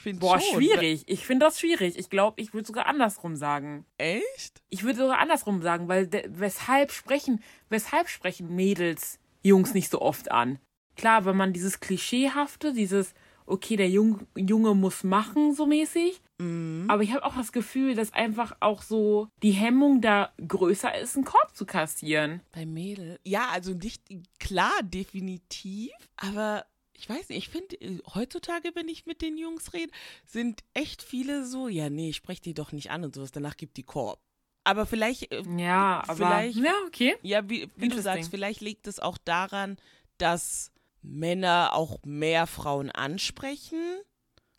Ich 0.05 0.11
finde 0.11 0.21
Boah, 0.21 0.39
schon. 0.39 0.59
schwierig. 0.59 1.05
Ich 1.07 1.25
finde 1.25 1.47
das 1.47 1.59
schwierig. 1.59 1.99
Ich 1.99 2.11
glaube, 2.11 2.39
ich 2.39 2.53
würde 2.53 2.67
sogar 2.67 2.85
andersrum 2.85 3.37
sagen. 3.37 3.87
Echt? 3.97 4.61
Ich 4.69 4.85
würde 4.85 4.99
sogar 4.99 5.19
andersrum 5.19 5.63
sagen, 5.63 5.89
weil 5.89 6.11
weshalb 6.29 6.93
sprechen, 6.93 7.43
weshalb 7.71 8.11
sprechen 8.11 8.55
Mädels 8.55 9.19
Jungs 9.43 9.73
nicht 9.73 9.89
so 9.91 10.03
oft 10.03 10.31
an? 10.31 10.59
Klar, 10.95 11.25
wenn 11.25 11.39
man 11.39 11.55
dieses 11.55 11.81
Klischeehafte, 11.81 12.75
dieses, 12.75 13.15
okay, 13.47 13.77
der 13.77 13.89
Jung, 13.89 14.27
Junge 14.37 14.75
muss 14.75 15.05
machen, 15.05 15.55
so 15.55 15.65
mäßig. 15.65 16.21
Mhm. 16.37 16.85
Aber 16.89 17.03
ich 17.03 17.15
habe 17.15 17.25
auch 17.25 17.37
das 17.37 17.53
Gefühl, 17.53 17.95
dass 17.95 18.13
einfach 18.13 18.57
auch 18.61 18.83
so 18.83 19.29
die 19.43 19.53
Hemmung 19.53 20.03
da 20.03 20.35
größer 20.47 20.99
ist, 20.99 21.17
einen 21.17 21.25
Korb 21.25 21.57
zu 21.57 21.65
kassieren. 21.65 22.43
Bei 22.53 22.67
Mädel? 22.67 23.19
Ja, 23.25 23.49
also 23.55 23.73
nicht 23.73 24.03
klar, 24.39 24.83
definitiv. 24.83 25.93
Aber 26.17 26.67
ich 26.97 27.09
weiß 27.09 27.29
nicht, 27.29 27.39
ich 27.39 27.49
finde, 27.49 27.77
heutzutage, 28.15 28.71
wenn 28.75 28.89
ich 28.89 29.07
mit 29.07 29.23
den 29.23 29.37
Jungs 29.37 29.73
rede, 29.73 29.93
sind 30.27 30.63
echt 30.73 31.03
viele 31.03 31.45
so, 31.45 31.69
ja, 31.69 31.91
nee, 31.91 32.11
ich 32.11 32.17
spreche 32.17 32.43
die 32.43 32.55
doch 32.55 32.73
nicht 32.73 32.91
an 32.91 33.05
und 33.05 33.15
sowas, 33.15 33.33
danach 33.33 33.57
gibt 33.57 33.77
die 33.77 33.83
Korb. 33.83 34.21
Aber 34.65 34.87
vielleicht. 34.87 35.31
Äh, 35.31 35.43
ja, 35.59 36.03
aber. 36.07 36.15
Vielleicht, 36.15 36.57
ja, 36.57 36.73
okay. 36.87 37.17
Ja, 37.23 37.49
wie, 37.49 37.69
wie 37.77 37.89
du 37.89 38.01
sagst, 38.01 38.31
vielleicht 38.31 38.63
liegt 38.63 38.87
es 38.87 38.99
auch 38.99 39.19
daran, 39.19 39.77
dass 40.17 40.73
Männer 41.03 41.75
auch 41.75 41.99
mehr 42.05 42.47
Frauen 42.47 42.91
ansprechen 42.91 44.01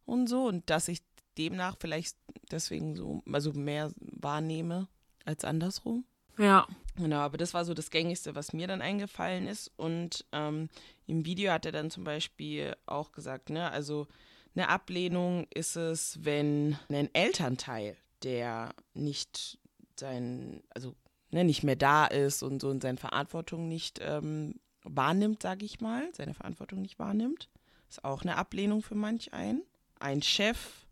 und 0.06 0.27
so 0.27 0.46
und 0.46 0.70
dass 0.70 0.88
ich 0.88 1.00
demnach 1.38 1.75
vielleicht 1.80 2.18
deswegen 2.51 2.96
so, 2.96 3.24
also 3.32 3.54
mehr 3.54 3.92
wahrnehme 3.98 4.88
als 5.25 5.44
andersrum. 5.44 6.06
Ja. 6.38 6.68
Genau, 6.98 7.18
aber 7.18 7.38
das 7.38 7.54
war 7.54 7.66
so 7.66 7.74
das 7.74 7.90
Gängigste, 7.90 8.36
was 8.36 8.54
mir 8.54 8.68
dann 8.68 8.82
eingefallen 8.82 9.48
ist. 9.48 9.72
Und 9.75 10.25
ähm, 10.32 10.70
im 11.08 11.25
Video 11.25 11.52
hat 11.52 11.66
er 11.66 11.72
dann 11.72 11.92
zum 11.92 12.04
Beispiel 12.04 12.75
auch 12.86 13.12
gesagt, 13.12 13.50
ne, 13.50 13.70
also 13.70 14.08
eine 14.56 14.70
Ablehnung 14.70 15.48
ist 15.54 15.75
es, 15.75 16.24
wenn 16.24 16.78
ein 16.90 17.14
Elternteil, 17.14 17.98
der 18.24 18.74
nicht 18.94 19.60
sein, 20.00 20.64
also 20.70 20.96
ne, 21.32 21.44
nicht 21.44 21.64
mehr 21.64 21.75
da 21.75 22.06
ist 22.06 22.44
und 22.44 22.62
so 22.62 22.72
in 22.72 22.80
seine 22.80 22.98
Verantwortung 22.98 23.68
nicht 23.68 24.00
ähm, 24.02 24.56
wahrnimmt, 24.84 25.42
sage 25.42 25.66
ich 25.66 25.82
mal, 25.82 26.08
seine 26.14 26.34
Verantwortung 26.34 26.82
nicht 26.82 26.98
wahrnimmt. 26.98 27.50
Ist 27.90 28.06
auch 28.06 28.22
eine 28.22 28.38
Ablehnung 28.38 28.82
für 28.82 28.96
manch 28.96 29.34
einen. 29.34 29.64
Ein 30.00 30.22
Chef, 30.22 30.86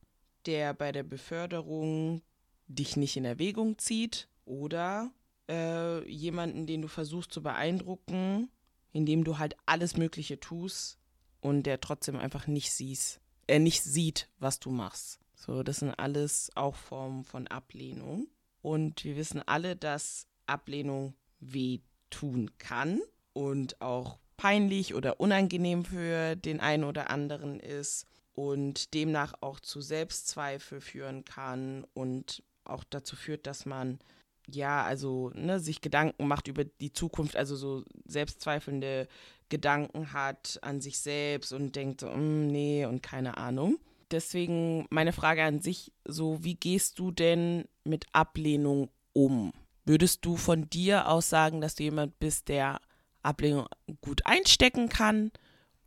der 0.45 0.73
bei 0.73 0.91
der 0.91 1.03
Beförderung 1.03 2.21
dich 2.67 2.97
nicht 2.97 3.15
in 3.15 3.25
Erwägung 3.25 3.77
zieht 3.77 4.27
oder 4.45 5.11
äh, 5.49 6.07
jemanden, 6.09 6.65
den 6.65 6.81
du 6.81 6.87
versuchst 6.87 7.31
zu 7.31 7.43
beeindrucken, 7.43 8.49
indem 8.91 9.23
du 9.23 9.37
halt 9.37 9.55
alles 9.65 9.97
Mögliche 9.97 10.39
tust 10.39 10.99
und 11.41 11.63
der 11.63 11.81
trotzdem 11.81 12.15
einfach 12.15 12.47
nicht 12.47 12.71
siehst, 12.71 13.19
er 13.47 13.59
nicht 13.59 13.83
sieht, 13.83 14.29
was 14.39 14.59
du 14.59 14.69
machst. 14.69 15.19
So, 15.35 15.63
das 15.63 15.79
sind 15.79 15.91
alles 15.91 16.51
auch 16.55 16.75
Formen 16.75 17.25
von 17.25 17.47
Ablehnung. 17.47 18.27
Und 18.61 19.03
wir 19.03 19.17
wissen 19.17 19.41
alle, 19.45 19.75
dass 19.75 20.27
Ablehnung 20.45 21.15
wehtun 21.41 22.57
kann 22.57 23.01
und 23.33 23.81
auch 23.81 24.19
peinlich 24.37 24.95
oder 24.95 25.19
unangenehm 25.19 25.83
für 25.83 26.35
den 26.35 26.61
einen 26.61 26.85
oder 26.85 27.09
anderen 27.09 27.59
ist 27.59 28.07
und 28.33 28.93
demnach 28.93 29.33
auch 29.41 29.59
zu 29.59 29.81
Selbstzweifel 29.81 30.81
führen 30.81 31.25
kann 31.25 31.85
und 31.93 32.43
auch 32.63 32.83
dazu 32.85 33.15
führt, 33.15 33.45
dass 33.45 33.65
man 33.65 33.99
ja, 34.47 34.83
also 34.83 35.31
ne, 35.33 35.59
sich 35.59 35.81
Gedanken 35.81 36.27
macht 36.27 36.47
über 36.47 36.63
die 36.63 36.93
Zukunft, 36.93 37.35
also 37.35 37.55
so 37.55 37.83
selbstzweifelnde 38.05 39.07
Gedanken 39.49 40.13
hat 40.13 40.59
an 40.61 40.81
sich 40.81 40.99
selbst 40.99 41.53
und 41.53 41.75
denkt 41.75 42.01
so, 42.01 42.07
mm, 42.07 42.47
nee 42.47 42.85
und 42.85 43.03
keine 43.03 43.37
Ahnung. 43.37 43.77
Deswegen 44.11 44.85
meine 44.89 45.13
Frage 45.13 45.43
an 45.43 45.61
sich, 45.61 45.91
so 46.05 46.43
wie 46.43 46.55
gehst 46.55 46.99
du 46.99 47.11
denn 47.11 47.65
mit 47.83 48.05
Ablehnung 48.11 48.89
um? 49.13 49.53
Würdest 49.85 50.25
du 50.25 50.37
von 50.37 50.69
dir 50.69 51.07
aus 51.09 51.29
sagen, 51.29 51.61
dass 51.61 51.75
du 51.75 51.83
jemand 51.83 52.19
bist, 52.19 52.47
der 52.47 52.79
Ablehnung 53.21 53.67
gut 54.01 54.25
einstecken 54.25 54.89
kann 54.89 55.31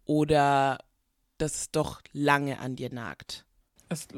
oder 0.04 0.78
dass 1.38 1.54
es 1.54 1.70
doch 1.70 2.02
lange 2.12 2.58
an 2.58 2.76
dir 2.76 2.92
nagt? 2.92 3.44
Es 3.88 4.08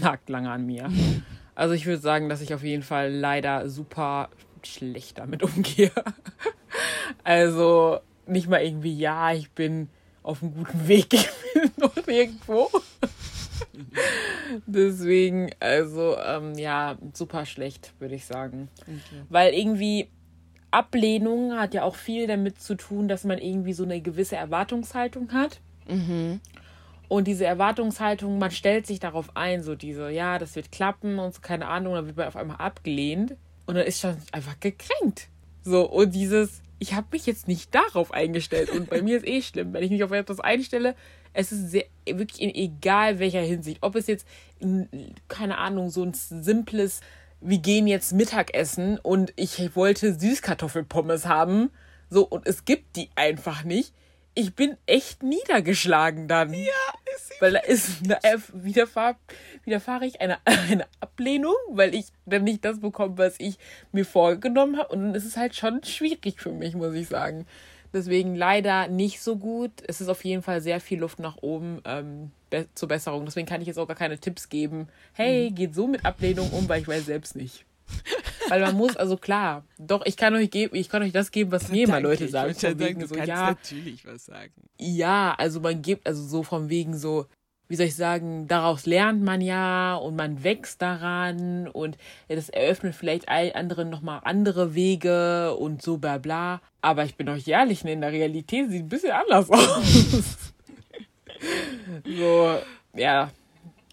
nagt 0.00 0.28
lange 0.28 0.50
an 0.50 0.66
mir. 0.66 0.90
Also 1.54 1.74
ich 1.74 1.86
würde 1.86 2.00
sagen, 2.00 2.28
dass 2.28 2.40
ich 2.40 2.54
auf 2.54 2.62
jeden 2.62 2.82
Fall 2.82 3.12
leider 3.12 3.68
super 3.68 4.30
schlecht 4.62 5.18
damit 5.18 5.42
umgehe. 5.42 5.92
Also 7.24 8.00
nicht 8.26 8.48
mal 8.48 8.62
irgendwie, 8.62 8.96
ja, 8.96 9.32
ich 9.32 9.50
bin 9.50 9.88
auf 10.22 10.42
einem 10.42 10.54
guten 10.54 10.88
Weg, 10.88 11.08
noch 11.76 11.96
irgendwo. 12.06 12.68
Deswegen, 14.66 15.50
also 15.60 16.16
ähm, 16.18 16.54
ja, 16.56 16.96
super 17.12 17.46
schlecht, 17.46 17.92
würde 17.98 18.14
ich 18.14 18.24
sagen. 18.24 18.68
Okay. 18.82 19.22
Weil 19.28 19.54
irgendwie 19.54 20.08
Ablehnung 20.70 21.52
hat 21.58 21.74
ja 21.74 21.82
auch 21.82 21.96
viel 21.96 22.26
damit 22.26 22.60
zu 22.60 22.76
tun, 22.76 23.08
dass 23.08 23.24
man 23.24 23.38
irgendwie 23.38 23.72
so 23.72 23.84
eine 23.84 24.00
gewisse 24.00 24.36
Erwartungshaltung 24.36 25.32
hat. 25.32 25.60
Mhm. 25.88 26.40
Und 27.12 27.24
diese 27.24 27.44
Erwartungshaltung, 27.44 28.38
man 28.38 28.50
stellt 28.50 28.86
sich 28.86 28.98
darauf 28.98 29.36
ein, 29.36 29.62
so 29.62 29.74
diese, 29.74 30.08
ja, 30.08 30.38
das 30.38 30.56
wird 30.56 30.72
klappen 30.72 31.18
und 31.18 31.34
so, 31.34 31.42
keine 31.42 31.68
Ahnung, 31.68 31.92
dann 31.92 32.06
wird 32.06 32.16
man 32.16 32.26
auf 32.26 32.36
einmal 32.36 32.56
abgelehnt 32.56 33.36
und 33.66 33.74
dann 33.74 33.84
ist 33.84 34.00
schon 34.00 34.16
einfach 34.32 34.58
gekränkt. 34.60 35.28
So, 35.62 35.86
und 35.86 36.14
dieses, 36.14 36.62
ich 36.78 36.94
habe 36.94 37.08
mich 37.12 37.26
jetzt 37.26 37.48
nicht 37.48 37.74
darauf 37.74 38.14
eingestellt 38.14 38.70
und 38.70 38.88
bei 38.88 39.02
mir 39.02 39.18
ist 39.18 39.26
eh 39.26 39.42
schlimm, 39.42 39.74
wenn 39.74 39.82
ich 39.82 39.90
mich 39.90 40.02
auf 40.02 40.10
etwas 40.10 40.40
einstelle, 40.40 40.94
es 41.34 41.52
ist 41.52 41.70
sehr, 41.70 41.84
wirklich 42.06 42.40
in 42.40 42.54
egal 42.54 43.18
welcher 43.18 43.42
Hinsicht, 43.42 43.82
ob 43.82 43.94
es 43.94 44.06
jetzt, 44.06 44.26
in, 44.58 44.88
keine 45.28 45.58
Ahnung, 45.58 45.90
so 45.90 46.02
ein 46.02 46.14
simples, 46.14 47.02
wir 47.42 47.58
gehen 47.58 47.86
jetzt 47.86 48.14
Mittagessen 48.14 48.98
und 48.98 49.34
ich 49.36 49.76
wollte 49.76 50.18
Süßkartoffelpommes 50.18 51.26
haben, 51.26 51.68
so, 52.08 52.26
und 52.26 52.46
es 52.46 52.64
gibt 52.64 52.96
die 52.96 53.10
einfach 53.16 53.64
nicht 53.64 53.92
ich 54.34 54.54
bin 54.54 54.76
echt 54.86 55.22
niedergeschlagen 55.22 56.28
dann. 56.28 56.52
Ja. 56.54 56.70
Weil 57.40 57.52
da 57.52 57.58
ist 57.60 58.04
eine, 58.04 58.18
widerfahr, 58.52 59.16
widerfahre 59.64 60.06
ich 60.06 60.20
eine, 60.20 60.38
eine 60.44 60.86
Ablehnung, 61.00 61.54
weil 61.70 61.94
ich 61.94 62.06
dann 62.26 62.44
nicht 62.44 62.64
das 62.64 62.80
bekomme, 62.80 63.18
was 63.18 63.34
ich 63.38 63.58
mir 63.92 64.04
vorgenommen 64.04 64.78
habe. 64.78 64.88
Und 64.94 65.02
dann 65.02 65.14
ist 65.14 65.24
es 65.24 65.36
halt 65.36 65.54
schon 65.54 65.82
schwierig 65.84 66.40
für 66.40 66.52
mich, 66.52 66.74
muss 66.74 66.94
ich 66.94 67.08
sagen. 67.08 67.46
Deswegen 67.92 68.34
leider 68.34 68.88
nicht 68.88 69.20
so 69.20 69.36
gut. 69.36 69.72
Es 69.86 70.00
ist 70.00 70.08
auf 70.08 70.24
jeden 70.24 70.42
Fall 70.42 70.62
sehr 70.62 70.80
viel 70.80 71.00
Luft 71.00 71.18
nach 71.18 71.36
oben 71.42 71.82
ähm, 71.84 72.30
be 72.48 72.66
zur 72.74 72.88
Besserung. 72.88 73.24
Deswegen 73.26 73.46
kann 73.46 73.60
ich 73.60 73.66
jetzt 73.66 73.78
auch 73.78 73.88
gar 73.88 73.96
keine 73.96 74.18
Tipps 74.18 74.48
geben. 74.48 74.88
Hey, 75.12 75.50
mhm. 75.50 75.54
geht 75.54 75.74
so 75.74 75.86
mit 75.86 76.04
Ablehnung 76.04 76.50
um, 76.52 76.68
weil 76.68 76.80
ich 76.80 76.88
weiß 76.88 77.06
selbst 77.06 77.36
nicht. 77.36 77.66
Weil 78.52 78.60
man 78.60 78.76
muss, 78.76 78.98
also 78.98 79.16
klar, 79.16 79.64
doch, 79.78 80.04
ich 80.04 80.14
kann 80.14 80.34
euch 80.34 80.50
geben, 80.50 80.76
ich 80.76 80.90
kann 80.90 81.02
euch 81.02 81.12
das 81.12 81.30
geben, 81.30 81.52
was 81.52 81.70
mir 81.70 81.84
immer 81.84 82.00
Leute 82.00 82.28
sagen. 82.28 82.50
Ich 82.50 82.58
von 82.58 82.78
wegen 82.78 83.00
sagen, 83.00 83.08
so, 83.08 83.14
ja, 83.26 83.46
natürlich 83.46 84.06
was 84.06 84.26
sagen. 84.26 84.52
Ja, 84.78 85.34
also 85.38 85.60
man 85.60 85.80
gibt, 85.80 86.06
also 86.06 86.22
so 86.22 86.42
von 86.42 86.68
wegen 86.68 86.94
so, 86.94 87.24
wie 87.68 87.76
soll 87.76 87.86
ich 87.86 87.96
sagen, 87.96 88.48
daraus 88.48 88.84
lernt 88.84 89.22
man 89.22 89.40
ja 89.40 89.94
und 89.94 90.16
man 90.16 90.44
wächst 90.44 90.82
daran 90.82 91.66
und 91.66 91.96
das 92.28 92.50
eröffnet 92.50 92.94
vielleicht 92.94 93.26
allen 93.30 93.52
anderen 93.54 93.88
nochmal 93.88 94.20
andere 94.24 94.74
Wege 94.74 95.56
und 95.56 95.80
so 95.80 95.96
bla 95.96 96.18
bla. 96.18 96.60
Aber 96.82 97.06
ich 97.06 97.16
bin 97.16 97.30
euch 97.30 97.48
ehrlich, 97.48 97.84
ne, 97.84 97.94
in 97.94 98.02
der 98.02 98.12
Realität 98.12 98.68
sieht 98.68 98.82
ein 98.82 98.88
bisschen 98.90 99.12
anders 99.12 99.48
aus. 99.48 100.52
so, 102.04 102.58
ja, 102.94 103.30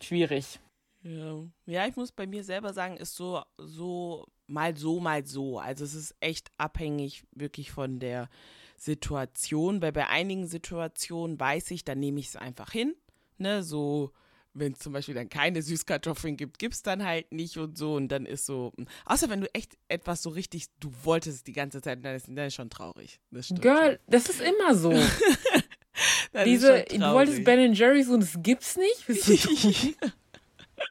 schwierig. 0.01 0.59
Ja. 1.01 1.45
ja, 1.65 1.87
ich 1.87 1.95
muss 1.95 2.11
bei 2.11 2.27
mir 2.27 2.43
selber 2.43 2.73
sagen, 2.73 2.97
ist 2.97 3.15
so, 3.15 3.41
so 3.57 4.27
mal 4.49 4.75
so, 4.75 4.99
mal 4.99 5.25
so. 5.25 5.59
Also 5.59 5.83
es 5.83 5.93
ist 5.93 6.15
echt 6.19 6.51
abhängig 6.57 7.23
wirklich 7.31 7.71
von 7.71 7.99
der 7.99 8.29
Situation, 8.77 9.81
weil 9.81 9.91
bei 9.91 10.07
einigen 10.07 10.47
Situationen 10.47 11.39
weiß 11.39 11.71
ich, 11.71 11.83
dann 11.83 11.99
nehme 11.99 12.19
ich 12.19 12.27
es 12.27 12.35
einfach 12.35 12.71
hin. 12.71 12.95
Ne, 13.37 13.63
so, 13.63 14.11
wenn 14.53 14.73
es 14.73 14.79
zum 14.79 14.93
Beispiel 14.93 15.15
dann 15.15 15.29
keine 15.29 15.61
Süßkartoffeln 15.61 16.35
gibt, 16.37 16.59
gibt 16.59 16.73
es 16.73 16.81
dann 16.81 17.05
halt 17.05 17.31
nicht 17.31 17.57
und 17.57 17.77
so. 17.77 17.95
Und 17.95 18.09
dann 18.09 18.25
ist 18.25 18.45
so, 18.45 18.73
außer 19.05 19.29
wenn 19.29 19.41
du 19.41 19.53
echt 19.53 19.77
etwas 19.87 20.23
so 20.23 20.29
richtig, 20.29 20.67
du 20.79 20.91
wolltest 21.03 21.37
es 21.37 21.43
die 21.43 21.53
ganze 21.53 21.81
Zeit, 21.81 22.03
dann 22.03 22.15
ist, 22.15 22.27
dann 22.27 22.37
ist 22.37 22.55
schon 22.55 22.69
traurig. 22.69 23.19
Das 23.31 23.49
Girl, 23.49 23.91
schon. 23.91 23.99
das 24.07 24.29
ist 24.29 24.41
immer 24.41 24.75
so. 24.75 24.93
Diese, 26.45 26.85
du 26.89 26.99
wolltest 26.99 27.43
Ben 27.43 27.73
Jerry's 27.73 28.09
und 28.09 28.23
es 28.23 28.37
gibt's 28.41 28.77
nicht? 28.77 29.07
Bist 29.07 29.27
du 29.27 29.33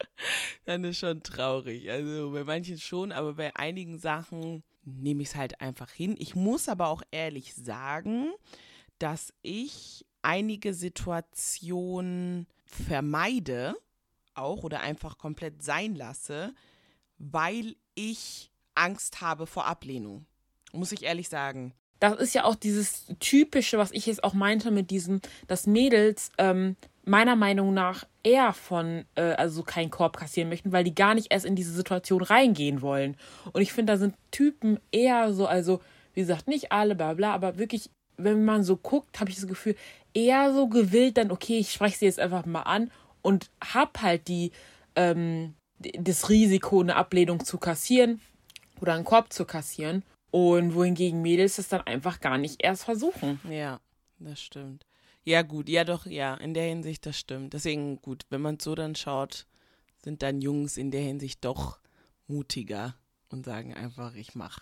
dann 0.64 0.84
ist 0.84 0.98
schon 0.98 1.22
traurig. 1.22 1.90
Also 1.90 2.30
bei 2.32 2.44
manchen 2.44 2.78
schon, 2.78 3.12
aber 3.12 3.34
bei 3.34 3.54
einigen 3.56 3.98
Sachen 3.98 4.62
nehme 4.84 5.22
ich 5.22 5.28
es 5.30 5.36
halt 5.36 5.60
einfach 5.60 5.90
hin. 5.90 6.16
Ich 6.18 6.34
muss 6.34 6.68
aber 6.68 6.88
auch 6.88 7.02
ehrlich 7.10 7.54
sagen, 7.54 8.30
dass 8.98 9.32
ich 9.42 10.04
einige 10.22 10.74
Situationen 10.74 12.46
vermeide, 12.66 13.76
auch 14.34 14.62
oder 14.62 14.80
einfach 14.80 15.18
komplett 15.18 15.62
sein 15.62 15.94
lasse, 15.94 16.54
weil 17.18 17.76
ich 17.94 18.52
Angst 18.74 19.20
habe 19.20 19.46
vor 19.46 19.66
Ablehnung. 19.66 20.26
Muss 20.72 20.92
ich 20.92 21.02
ehrlich 21.02 21.28
sagen. 21.28 21.74
Das 22.00 22.18
ist 22.18 22.34
ja 22.34 22.44
auch 22.44 22.54
dieses 22.54 23.06
typische, 23.20 23.78
was 23.78 23.90
ich 23.92 24.06
jetzt 24.06 24.22
auch 24.22 24.34
meinte 24.34 24.70
mit 24.70 24.90
diesem, 24.90 25.20
dass 25.46 25.66
Mädels 25.66 26.30
ähm, 26.38 26.76
meiner 27.04 27.36
Meinung 27.36 27.74
nach 27.74 28.04
eher 28.22 28.52
von, 28.52 29.04
äh, 29.14 29.32
also 29.32 29.62
keinen 29.62 29.90
Korb 29.90 30.16
kassieren 30.16 30.48
möchten, 30.48 30.72
weil 30.72 30.84
die 30.84 30.94
gar 30.94 31.14
nicht 31.14 31.32
erst 31.32 31.46
in 31.46 31.56
diese 31.56 31.72
Situation 31.72 32.22
reingehen 32.22 32.82
wollen. 32.82 33.16
Und 33.52 33.62
ich 33.62 33.72
finde, 33.72 33.94
da 33.94 33.96
sind 33.98 34.14
Typen 34.30 34.78
eher 34.92 35.32
so, 35.32 35.46
also 35.46 35.80
wie 36.14 36.20
gesagt, 36.20 36.48
nicht 36.48 36.70
alle, 36.72 36.94
bla 36.94 37.14
bla, 37.14 37.34
aber 37.34 37.58
wirklich, 37.58 37.90
wenn 38.16 38.44
man 38.44 38.62
so 38.62 38.76
guckt, 38.76 39.20
habe 39.20 39.30
ich 39.30 39.36
das 39.36 39.46
Gefühl, 39.46 39.76
eher 40.14 40.52
so 40.52 40.68
gewillt, 40.68 41.16
dann, 41.16 41.30
okay, 41.30 41.58
ich 41.58 41.72
spreche 41.72 41.98
sie 41.98 42.04
jetzt 42.04 42.20
einfach 42.20 42.44
mal 42.44 42.62
an 42.62 42.90
und 43.22 43.50
hab 43.62 44.02
halt 44.02 44.28
die, 44.28 44.52
ähm, 44.96 45.54
das 45.78 46.28
Risiko, 46.28 46.80
eine 46.80 46.96
Ablehnung 46.96 47.44
zu 47.44 47.58
kassieren 47.58 48.20
oder 48.80 48.94
einen 48.94 49.04
Korb 49.04 49.32
zu 49.32 49.44
kassieren. 49.44 50.02
Und 50.30 50.74
wohingegen 50.74 51.22
Mädels 51.22 51.56
das 51.56 51.68
dann 51.68 51.80
einfach 51.82 52.20
gar 52.20 52.38
nicht 52.38 52.62
erst 52.62 52.84
versuchen. 52.84 53.40
Ja, 53.48 53.80
das 54.18 54.40
stimmt. 54.40 54.84
Ja, 55.24 55.42
gut, 55.42 55.68
ja 55.68 55.84
doch, 55.84 56.06
ja, 56.06 56.34
in 56.34 56.54
der 56.54 56.64
Hinsicht, 56.64 57.04
das 57.06 57.18
stimmt. 57.18 57.52
Deswegen 57.52 58.00
gut, 58.00 58.24
wenn 58.30 58.40
man 58.40 58.58
so 58.58 58.74
dann 58.74 58.94
schaut, 58.94 59.46
sind 60.02 60.22
dann 60.22 60.40
Jungs 60.40 60.76
in 60.76 60.90
der 60.90 61.02
Hinsicht 61.02 61.44
doch 61.44 61.78
mutiger 62.26 62.94
und 63.28 63.44
sagen 63.44 63.74
einfach, 63.74 64.14
ich 64.14 64.34
mach. 64.34 64.60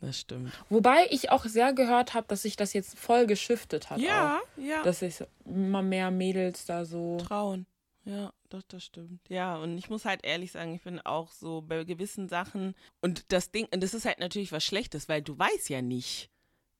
Das 0.00 0.20
stimmt. 0.20 0.52
Wobei 0.70 1.06
ich 1.10 1.30
auch 1.30 1.44
sehr 1.44 1.72
gehört 1.72 2.14
habe, 2.14 2.26
dass 2.28 2.42
sich 2.42 2.56
das 2.56 2.72
jetzt 2.72 2.96
voll 2.96 3.26
geschiftet 3.26 3.90
hat. 3.90 3.98
Ja, 3.98 4.38
auch. 4.38 4.62
ja. 4.62 4.82
Dass 4.82 5.00
sich 5.00 5.16
immer 5.44 5.82
mehr 5.82 6.10
Mädels 6.10 6.66
da 6.66 6.84
so 6.84 7.16
trauen. 7.18 7.66
Ja, 8.08 8.32
doch, 8.48 8.62
das 8.62 8.84
stimmt. 8.84 9.20
Ja, 9.28 9.58
und 9.58 9.76
ich 9.76 9.90
muss 9.90 10.06
halt 10.06 10.24
ehrlich 10.24 10.52
sagen, 10.52 10.74
ich 10.74 10.82
bin 10.82 10.98
auch 11.00 11.30
so 11.30 11.60
bei 11.60 11.84
gewissen 11.84 12.26
Sachen 12.30 12.74
und 13.02 13.30
das 13.32 13.50
Ding, 13.50 13.68
und 13.70 13.82
das 13.82 13.92
ist 13.92 14.06
halt 14.06 14.18
natürlich 14.18 14.50
was 14.50 14.64
Schlechtes, 14.64 15.10
weil 15.10 15.20
du 15.20 15.38
weißt 15.38 15.68
ja 15.68 15.82
nicht, 15.82 16.30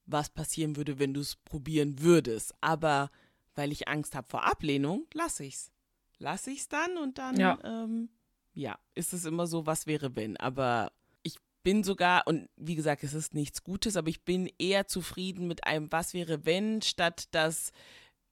was 0.07 0.31
passieren 0.31 0.77
würde, 0.77 0.99
wenn 0.99 1.13
du 1.13 1.21
es 1.21 1.37
probieren 1.37 2.01
würdest. 2.01 2.55
Aber 2.63 3.11
weil 3.55 3.73
ich 3.73 3.89
Angst 3.89 4.15
habe 4.15 4.27
vor 4.27 4.45
Ablehnung, 4.45 5.07
lasse 5.13 5.45
ich's. 5.45 5.71
Lasse 6.19 6.51
ich's 6.51 6.69
dann 6.69 6.97
und 6.97 7.19
dann, 7.19 7.39
ja. 7.39 7.59
Ähm, 7.63 8.09
ja, 8.55 8.79
ist 8.95 9.13
es 9.13 9.27
immer 9.27 9.47
so, 9.47 9.67
was 9.67 9.87
wäre 9.87 10.17
wenn. 10.17 10.39
Aber 10.39 10.93
ich 11.23 11.37
bin 11.63 11.85
sogar, 11.85 12.27
und 12.27 12.49
wie 12.57 12.75
gesagt, 12.75 13.05
es 13.05 13.13
ist 13.13 13.35
nichts 13.35 13.63
Gutes, 13.63 13.99
aber 13.99 14.09
ich 14.09 14.25
bin 14.25 14.51
eher 14.59 14.87
zufrieden 14.87 15.47
mit 15.47 15.65
einem 15.65 15.93
Was 15.93 16.15
wäre 16.15 16.47
wenn, 16.47 16.81
statt 16.81 17.29
dass 17.33 17.73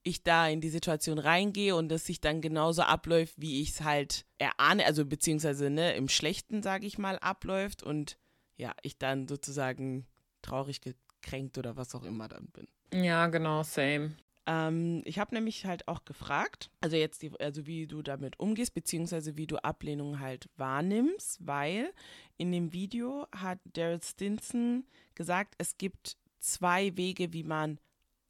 ich 0.06 0.22
da 0.22 0.48
in 0.48 0.60
die 0.60 0.68
Situation 0.68 1.18
reingehe 1.18 1.74
und 1.74 1.90
es 1.90 2.06
sich 2.06 2.20
dann 2.20 2.40
genauso 2.40 2.82
abläuft, 2.82 3.34
wie 3.38 3.60
ich 3.60 3.70
es 3.70 3.80
halt 3.82 4.24
erahne, 4.38 4.86
also 4.86 5.04
beziehungsweise 5.04 5.68
ne, 5.68 5.94
im 5.96 6.08
Schlechten, 6.08 6.62
sage 6.62 6.86
ich 6.86 6.96
mal, 6.96 7.18
abläuft 7.18 7.82
und 7.82 8.16
ja, 8.56 8.72
ich 8.82 8.98
dann 8.98 9.26
sozusagen 9.26 10.06
traurig 10.42 10.80
gekränkt 10.80 11.58
oder 11.58 11.76
was 11.76 11.94
auch 11.94 12.04
immer 12.04 12.28
dann 12.28 12.46
bin. 12.46 12.68
Ja, 13.04 13.26
genau, 13.26 13.64
same. 13.64 14.12
Ähm, 14.46 15.02
ich 15.04 15.18
habe 15.18 15.34
nämlich 15.34 15.66
halt 15.66 15.88
auch 15.88 16.04
gefragt, 16.04 16.70
also 16.80 16.96
jetzt, 16.96 17.22
die, 17.22 17.32
also 17.40 17.66
wie 17.66 17.88
du 17.88 18.02
damit 18.02 18.38
umgehst, 18.38 18.74
beziehungsweise 18.74 19.36
wie 19.36 19.48
du 19.48 19.56
Ablehnung 19.56 20.20
halt 20.20 20.48
wahrnimmst, 20.56 21.44
weil 21.44 21.92
in 22.36 22.52
dem 22.52 22.72
Video 22.72 23.26
hat 23.32 23.58
Daryl 23.64 24.00
Stinson 24.02 24.84
gesagt, 25.16 25.54
es 25.58 25.76
gibt 25.78 26.16
zwei 26.38 26.96
Wege, 26.96 27.32
wie 27.32 27.42
man 27.42 27.80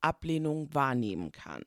Ablehnung 0.01 0.73
wahrnehmen 0.75 1.33
kann. 1.33 1.63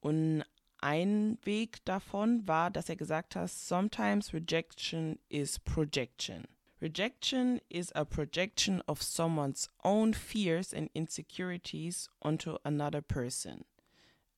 Und 0.00 0.44
ein 0.80 1.38
Weg 1.42 1.84
davon 1.84 2.46
war, 2.46 2.70
dass 2.70 2.88
er 2.88 2.96
gesagt 2.96 3.34
hat, 3.34 3.50
sometimes 3.50 4.32
rejection 4.32 5.18
is 5.28 5.58
projection. 5.58 6.46
Rejection 6.80 7.60
is 7.68 7.90
a 7.92 8.04
projection 8.04 8.80
of 8.86 9.02
someone's 9.02 9.68
own 9.82 10.14
fears 10.14 10.72
and 10.72 10.88
insecurities 10.94 12.08
onto 12.20 12.56
another 12.62 13.02
person. 13.02 13.64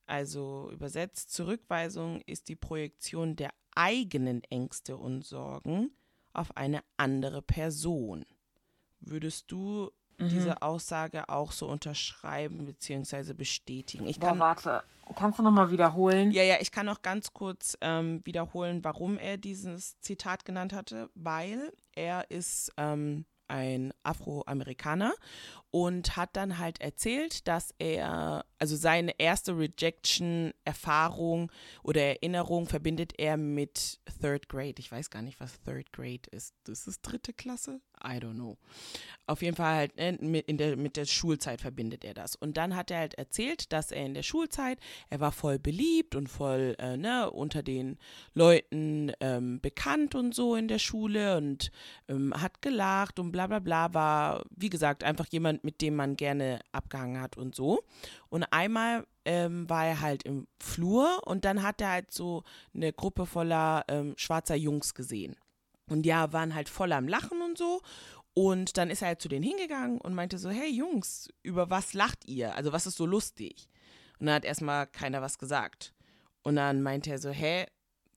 Also 0.07 0.69
übersetzt, 0.71 1.31
Zurückweisung 1.31 2.21
ist 2.25 2.49
die 2.49 2.55
Projektion 2.55 3.35
der 3.35 3.53
eigenen 3.75 4.43
Ängste 4.45 4.97
und 4.97 5.23
Sorgen 5.23 5.91
auf 6.33 6.57
eine 6.57 6.83
andere 6.97 7.43
Person. 7.43 8.25
Würdest 8.99 9.51
du 9.51 9.91
mhm. 10.21 10.29
diese 10.29 10.61
Aussage 10.61 11.29
auch 11.29 11.51
so 11.51 11.67
unterschreiben 11.67 12.65
bzw. 12.65 13.33
bestätigen? 13.33 14.07
Ich 14.07 14.19
kann, 14.19 14.37
Boah, 14.37 14.45
warte, 14.45 14.83
kannst 15.15 15.39
du 15.39 15.43
nochmal 15.43 15.71
wiederholen? 15.71 16.31
Ja, 16.31 16.43
ja, 16.43 16.55
ich 16.59 16.71
kann 16.71 16.85
noch 16.85 17.01
ganz 17.01 17.33
kurz 17.33 17.77
ähm, 17.81 18.21
wiederholen, 18.23 18.83
warum 18.83 19.17
er 19.17 19.37
dieses 19.37 19.99
Zitat 19.99 20.45
genannt 20.45 20.73
hatte, 20.73 21.09
weil 21.15 21.71
er 21.95 22.29
ist 22.29 22.71
ähm, 22.77 23.25
ein 23.47 23.93
Afroamerikaner 24.03 25.13
und 25.71 26.17
hat 26.17 26.35
dann 26.35 26.57
halt 26.57 26.81
erzählt, 26.81 27.47
dass 27.47 27.73
er, 27.79 28.45
also 28.59 28.75
seine 28.75 29.17
erste 29.17 29.57
Rejection-Erfahrung 29.57 31.51
oder 31.81 32.01
Erinnerung 32.01 32.67
verbindet 32.67 33.13
er 33.17 33.37
mit 33.37 33.99
Third 34.21 34.49
Grade. 34.49 34.75
Ich 34.79 34.91
weiß 34.91 35.09
gar 35.09 35.21
nicht, 35.21 35.39
was 35.39 35.61
Third 35.61 35.93
Grade 35.93 36.29
ist. 36.31 36.53
Das 36.65 36.87
ist 36.87 37.01
dritte 37.01 37.33
Klasse? 37.33 37.79
I 38.03 38.17
don't 38.17 38.33
know. 38.33 38.57
Auf 39.27 39.41
jeden 39.41 39.55
Fall 39.55 39.75
halt 39.75 39.95
ne, 39.95 40.17
mit, 40.19 40.59
der, 40.59 40.75
mit 40.75 40.97
der 40.97 41.05
Schulzeit 41.05 41.61
verbindet 41.61 42.03
er 42.03 42.13
das. 42.13 42.35
Und 42.35 42.57
dann 42.57 42.75
hat 42.75 42.91
er 42.91 42.99
halt 42.99 43.13
erzählt, 43.13 43.71
dass 43.71 43.91
er 43.91 44.05
in 44.05 44.13
der 44.13 44.23
Schulzeit, 44.23 44.79
er 45.09 45.19
war 45.19 45.31
voll 45.31 45.59
beliebt 45.59 46.15
und 46.15 46.27
voll 46.27 46.75
äh, 46.79 46.97
ne, 46.97 47.29
unter 47.31 47.63
den 47.63 47.97
Leuten 48.33 49.11
ähm, 49.19 49.61
bekannt 49.61 50.15
und 50.15 50.35
so 50.35 50.55
in 50.55 50.67
der 50.67 50.79
Schule 50.79 51.37
und 51.37 51.71
ähm, 52.07 52.33
hat 52.35 52.61
gelacht 52.61 53.19
und 53.19 53.31
bla 53.31 53.47
bla 53.47 53.59
bla, 53.59 53.93
war, 53.93 54.45
wie 54.55 54.69
gesagt, 54.69 55.03
einfach 55.03 55.27
jemand, 55.27 55.60
mit 55.63 55.81
dem 55.81 55.95
man 55.95 56.15
gerne 56.15 56.59
abgehangen 56.71 57.21
hat 57.21 57.37
und 57.37 57.55
so. 57.55 57.83
Und 58.29 58.43
einmal 58.51 59.05
ähm, 59.25 59.69
war 59.69 59.85
er 59.85 60.01
halt 60.01 60.23
im 60.23 60.47
Flur 60.59 61.21
und 61.25 61.45
dann 61.45 61.63
hat 61.63 61.81
er 61.81 61.89
halt 61.89 62.11
so 62.11 62.43
eine 62.73 62.93
Gruppe 62.93 63.25
voller 63.25 63.85
ähm, 63.87 64.13
schwarzer 64.17 64.55
Jungs 64.55 64.93
gesehen. 64.93 65.35
Und 65.87 66.05
ja, 66.05 66.31
waren 66.33 66.55
halt 66.55 66.69
voll 66.69 66.93
am 66.93 67.07
Lachen 67.07 67.41
und 67.41 67.57
so. 67.57 67.81
Und 68.33 68.77
dann 68.77 68.89
ist 68.89 69.01
er 69.01 69.09
halt 69.09 69.21
zu 69.21 69.27
denen 69.27 69.43
hingegangen 69.43 69.99
und 69.99 70.13
meinte 70.13 70.37
so, 70.37 70.49
hey 70.49 70.69
Jungs, 70.69 71.27
über 71.43 71.69
was 71.69 71.93
lacht 71.93 72.25
ihr? 72.25 72.55
Also 72.55 72.71
was 72.71 72.87
ist 72.87 72.95
so 72.95 73.05
lustig? 73.05 73.67
Und 74.19 74.27
dann 74.27 74.35
hat 74.35 74.45
erstmal 74.45 74.87
keiner 74.87 75.21
was 75.21 75.37
gesagt. 75.37 75.93
Und 76.43 76.55
dann 76.55 76.81
meinte 76.81 77.09
er 77.09 77.19
so, 77.19 77.29
hä, 77.29 77.65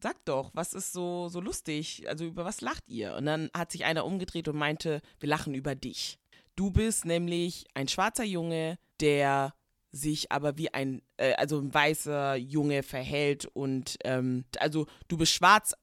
sag 0.00 0.24
doch, 0.24 0.50
was 0.54 0.74
ist 0.74 0.92
so, 0.92 1.28
so 1.28 1.40
lustig? 1.40 2.08
Also 2.08 2.26
über 2.26 2.44
was 2.44 2.60
lacht 2.60 2.88
ihr? 2.88 3.16
Und 3.16 3.26
dann 3.26 3.50
hat 3.54 3.72
sich 3.72 3.84
einer 3.84 4.04
umgedreht 4.04 4.46
und 4.48 4.56
meinte, 4.56 5.00
wir 5.18 5.28
lachen 5.28 5.54
über 5.54 5.74
dich. 5.74 6.18
Du 6.56 6.70
bist 6.70 7.04
nämlich 7.04 7.66
ein 7.74 7.88
schwarzer 7.88 8.24
Junge, 8.24 8.78
der 9.00 9.54
sich 9.90 10.32
aber 10.32 10.58
wie 10.58 10.72
ein, 10.72 11.02
äh, 11.16 11.34
also 11.34 11.58
ein 11.58 11.72
weißer 11.72 12.36
Junge 12.36 12.82
verhält 12.82 13.46
und 13.46 13.96
ähm, 14.04 14.44
also 14.58 14.86
du 15.08 15.16
bist 15.16 15.32
schwarz, 15.32 15.74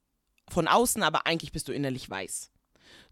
von 0.50 0.68
außen, 0.68 1.02
aber 1.02 1.26
eigentlich 1.26 1.52
bist 1.52 1.68
du 1.68 1.72
innerlich 1.72 2.10
weiß. 2.10 2.52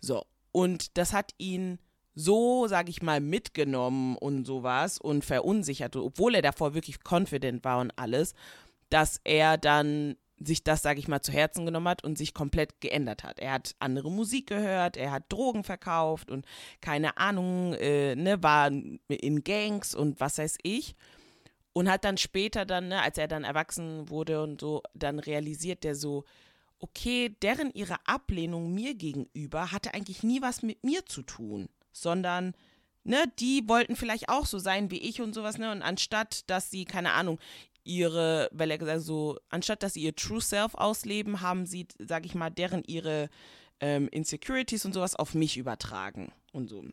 So, 0.01 0.25
und 0.51 0.97
das 0.97 1.13
hat 1.13 1.33
ihn 1.37 1.79
so, 2.15 2.67
sag 2.67 2.89
ich 2.89 3.01
mal, 3.01 3.21
mitgenommen 3.21 4.17
und 4.17 4.45
sowas 4.45 4.97
und 4.97 5.23
verunsichert, 5.23 5.95
obwohl 5.95 6.35
er 6.35 6.41
davor 6.41 6.73
wirklich 6.73 6.99
confident 7.09 7.63
war 7.63 7.79
und 7.79 7.91
alles, 7.97 8.33
dass 8.89 9.21
er 9.23 9.57
dann 9.57 10.17
sich 10.39 10.63
das, 10.63 10.81
sag 10.81 10.97
ich 10.97 11.07
mal, 11.07 11.21
zu 11.21 11.31
Herzen 11.31 11.65
genommen 11.65 11.87
hat 11.87 12.03
und 12.03 12.17
sich 12.17 12.33
komplett 12.33 12.81
geändert 12.81 13.23
hat. 13.23 13.39
Er 13.39 13.53
hat 13.53 13.75
andere 13.79 14.11
Musik 14.11 14.47
gehört, 14.47 14.97
er 14.97 15.11
hat 15.11 15.31
Drogen 15.31 15.63
verkauft 15.63 16.31
und 16.31 16.45
keine 16.81 17.17
Ahnung, 17.17 17.73
äh, 17.73 18.15
ne, 18.15 18.41
war 18.41 18.71
in 18.71 19.43
Gangs 19.43 19.95
und 19.95 20.19
was 20.19 20.37
weiß 20.37 20.57
ich. 20.63 20.95
Und 21.71 21.89
hat 21.89 22.03
dann 22.03 22.17
später 22.17 22.65
dann, 22.65 22.87
ne, 22.87 23.01
als 23.01 23.17
er 23.17 23.27
dann 23.27 23.43
erwachsen 23.43 24.09
wurde 24.09 24.41
und 24.41 24.59
so, 24.59 24.81
dann 24.93 25.19
realisiert 25.19 25.85
er 25.85 25.95
so, 25.95 26.25
okay, 26.79 27.35
deren 27.41 27.71
ihre 27.73 27.97
Ablehnung 28.07 28.73
mir 28.73 28.95
gegenüber 28.95 29.71
hatte 29.71 29.93
eigentlich 29.93 30.23
nie 30.23 30.41
was 30.41 30.63
mit 30.63 30.83
mir 30.83 31.05
zu 31.05 31.21
tun, 31.21 31.69
sondern 31.91 32.53
ne, 33.03 33.23
die 33.39 33.67
wollten 33.67 33.95
vielleicht 33.95 34.29
auch 34.29 34.45
so 34.45 34.59
sein 34.59 34.89
wie 34.91 34.99
ich 34.99 35.21
und 35.21 35.33
sowas, 35.33 35.57
ne, 35.57 35.71
und 35.71 35.81
anstatt, 35.81 36.49
dass 36.49 36.71
sie, 36.71 36.85
keine 36.85 37.13
Ahnung, 37.13 37.39
ihre, 37.89 38.49
weil 38.53 38.69
er 38.69 38.77
gesagt 38.77 39.01
so, 39.01 39.37
anstatt 39.49 39.81
dass 39.81 39.95
sie 39.95 40.03
ihr 40.03 40.15
True 40.15 40.41
Self 40.41 40.75
ausleben, 40.75 41.41
haben 41.41 41.65
sie, 41.65 41.87
sag 41.97 42.25
ich 42.25 42.35
mal, 42.35 42.51
deren 42.51 42.83
ihre 42.83 43.29
ähm, 43.79 44.07
Insecurities 44.09 44.85
und 44.85 44.93
sowas 44.93 45.15
auf 45.15 45.33
mich 45.33 45.57
übertragen 45.57 46.31
und 46.53 46.69
so. 46.69 46.83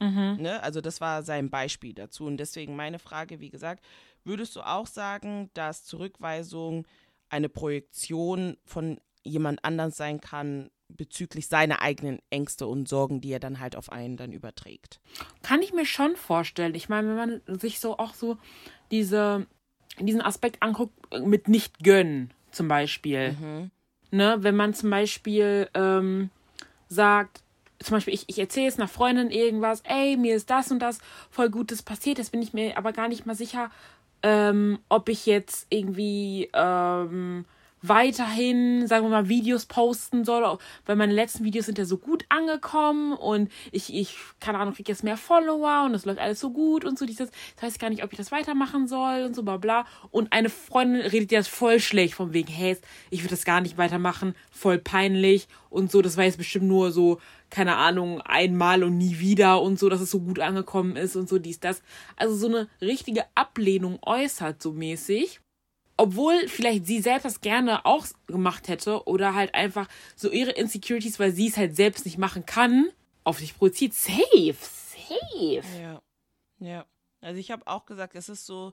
Mhm. 0.00 0.38
Ne? 0.40 0.62
Also 0.62 0.80
das 0.80 1.00
war 1.00 1.22
sein 1.22 1.50
Beispiel 1.50 1.92
dazu. 1.92 2.24
Und 2.24 2.38
deswegen 2.38 2.74
meine 2.74 2.98
Frage, 2.98 3.40
wie 3.40 3.50
gesagt, 3.50 3.84
würdest 4.24 4.56
du 4.56 4.62
auch 4.62 4.86
sagen, 4.86 5.50
dass 5.52 5.84
Zurückweisung 5.84 6.86
eine 7.28 7.50
Projektion 7.50 8.56
von 8.64 8.98
jemand 9.22 9.62
anders 9.64 9.96
sein 9.96 10.20
kann 10.20 10.70
bezüglich 10.88 11.48
seiner 11.48 11.82
eigenen 11.82 12.20
Ängste 12.30 12.66
und 12.66 12.88
Sorgen, 12.88 13.20
die 13.20 13.32
er 13.32 13.40
dann 13.40 13.58
halt 13.58 13.76
auf 13.76 13.90
einen 13.90 14.16
dann 14.16 14.32
überträgt. 14.32 15.00
Kann 15.42 15.60
ich 15.60 15.72
mir 15.72 15.84
schon 15.84 16.14
vorstellen. 16.14 16.76
Ich 16.76 16.88
meine, 16.88 17.08
wenn 17.08 17.42
man 17.46 17.58
sich 17.58 17.80
so 17.80 17.98
auch 17.98 18.14
so 18.14 18.38
diese, 18.92 19.48
diesen 20.00 20.20
Aspekt 20.20 20.62
anguckt, 20.62 20.94
mit 21.24 21.48
nicht 21.48 21.82
gönnen 21.82 22.30
zum 22.50 22.68
Beispiel. 22.68 23.32
Mhm. 23.32 23.70
Ne, 24.10 24.36
wenn 24.40 24.56
man 24.56 24.74
zum 24.74 24.90
Beispiel 24.90 25.68
ähm, 25.74 26.30
sagt, 26.88 27.42
zum 27.80 27.96
Beispiel, 27.96 28.14
ich, 28.14 28.24
ich 28.28 28.38
erzähle 28.38 28.66
jetzt 28.66 28.78
einer 28.78 28.88
Freundin 28.88 29.30
irgendwas, 29.30 29.82
ey, 29.84 30.16
mir 30.16 30.34
ist 30.34 30.50
das 30.50 30.70
und 30.70 30.78
das 30.78 30.98
voll 31.30 31.50
Gutes 31.50 31.82
passiert, 31.82 32.18
jetzt 32.18 32.32
bin 32.32 32.42
ich 32.42 32.52
mir 32.52 32.78
aber 32.78 32.92
gar 32.92 33.08
nicht 33.08 33.26
mal 33.26 33.34
sicher, 33.34 33.70
ähm, 34.22 34.78
ob 34.88 35.08
ich 35.08 35.26
jetzt 35.26 35.66
irgendwie 35.70 36.48
ähm, 36.52 37.44
weiterhin, 37.88 38.86
sagen 38.86 39.04
wir 39.06 39.10
mal, 39.10 39.28
Videos 39.28 39.66
posten 39.66 40.24
soll, 40.24 40.58
weil 40.84 40.96
meine 40.96 41.12
letzten 41.12 41.44
Videos 41.44 41.66
sind 41.66 41.78
ja 41.78 41.84
so 41.84 41.98
gut 41.98 42.24
angekommen 42.28 43.12
und 43.12 43.50
ich, 43.72 43.94
ich 43.94 44.16
keine 44.40 44.58
Ahnung, 44.58 44.74
kriege 44.74 44.92
jetzt 44.92 45.04
mehr 45.04 45.16
Follower 45.16 45.84
und 45.84 45.94
es 45.94 46.04
läuft 46.04 46.18
alles 46.18 46.40
so 46.40 46.50
gut 46.50 46.84
und 46.84 46.98
so 46.98 47.06
dieses, 47.06 47.30
das 47.54 47.62
weiß 47.62 47.78
gar 47.78 47.90
nicht, 47.90 48.04
ob 48.04 48.12
ich 48.12 48.18
das 48.18 48.32
weitermachen 48.32 48.88
soll 48.88 49.24
und 49.24 49.34
so 49.34 49.42
bla 49.42 49.56
bla. 49.56 49.86
Und 50.10 50.32
eine 50.32 50.48
Freundin 50.48 51.02
redet 51.02 51.32
ja 51.32 51.42
voll 51.42 51.80
schlecht 51.80 52.14
von 52.14 52.32
wegen, 52.32 52.52
hey, 52.52 52.76
ich 53.10 53.22
würde 53.22 53.30
das 53.30 53.44
gar 53.44 53.60
nicht 53.60 53.78
weitermachen, 53.78 54.34
voll 54.50 54.78
peinlich 54.78 55.48
und 55.70 55.90
so, 55.90 56.02
das 56.02 56.16
war 56.16 56.24
jetzt 56.24 56.38
bestimmt 56.38 56.66
nur 56.66 56.92
so, 56.92 57.20
keine 57.50 57.76
Ahnung, 57.76 58.20
einmal 58.22 58.82
und 58.82 58.96
nie 58.96 59.18
wieder 59.18 59.62
und 59.62 59.78
so, 59.78 59.88
dass 59.88 60.00
es 60.00 60.10
so 60.10 60.20
gut 60.20 60.40
angekommen 60.40 60.96
ist 60.96 61.16
und 61.16 61.28
so 61.28 61.38
dies, 61.38 61.60
das. 61.60 61.82
Also 62.16 62.34
so 62.34 62.48
eine 62.48 62.68
richtige 62.80 63.24
Ablehnung 63.34 63.98
äußert 64.02 64.62
so 64.62 64.72
mäßig 64.72 65.40
obwohl 65.96 66.48
vielleicht 66.48 66.86
sie 66.86 67.00
selbst 67.00 67.24
das 67.24 67.40
gerne 67.40 67.84
auch 67.86 68.06
gemacht 68.26 68.68
hätte 68.68 69.06
oder 69.06 69.34
halt 69.34 69.54
einfach 69.54 69.88
so 70.14 70.30
ihre 70.30 70.52
Insecurities, 70.52 71.18
weil 71.18 71.32
sie 71.32 71.48
es 71.48 71.56
halt 71.56 71.76
selbst 71.76 72.04
nicht 72.04 72.18
machen 72.18 72.46
kann, 72.46 72.88
auf 73.24 73.38
sich 73.38 73.56
projiziert. 73.56 73.94
Safe, 73.94 74.54
safe. 74.54 75.62
Ja, 75.80 76.02
ja. 76.58 76.86
Also 77.20 77.40
ich 77.40 77.50
habe 77.50 77.66
auch 77.66 77.86
gesagt, 77.86 78.14
es 78.14 78.28
ist 78.28 78.46
so 78.46 78.72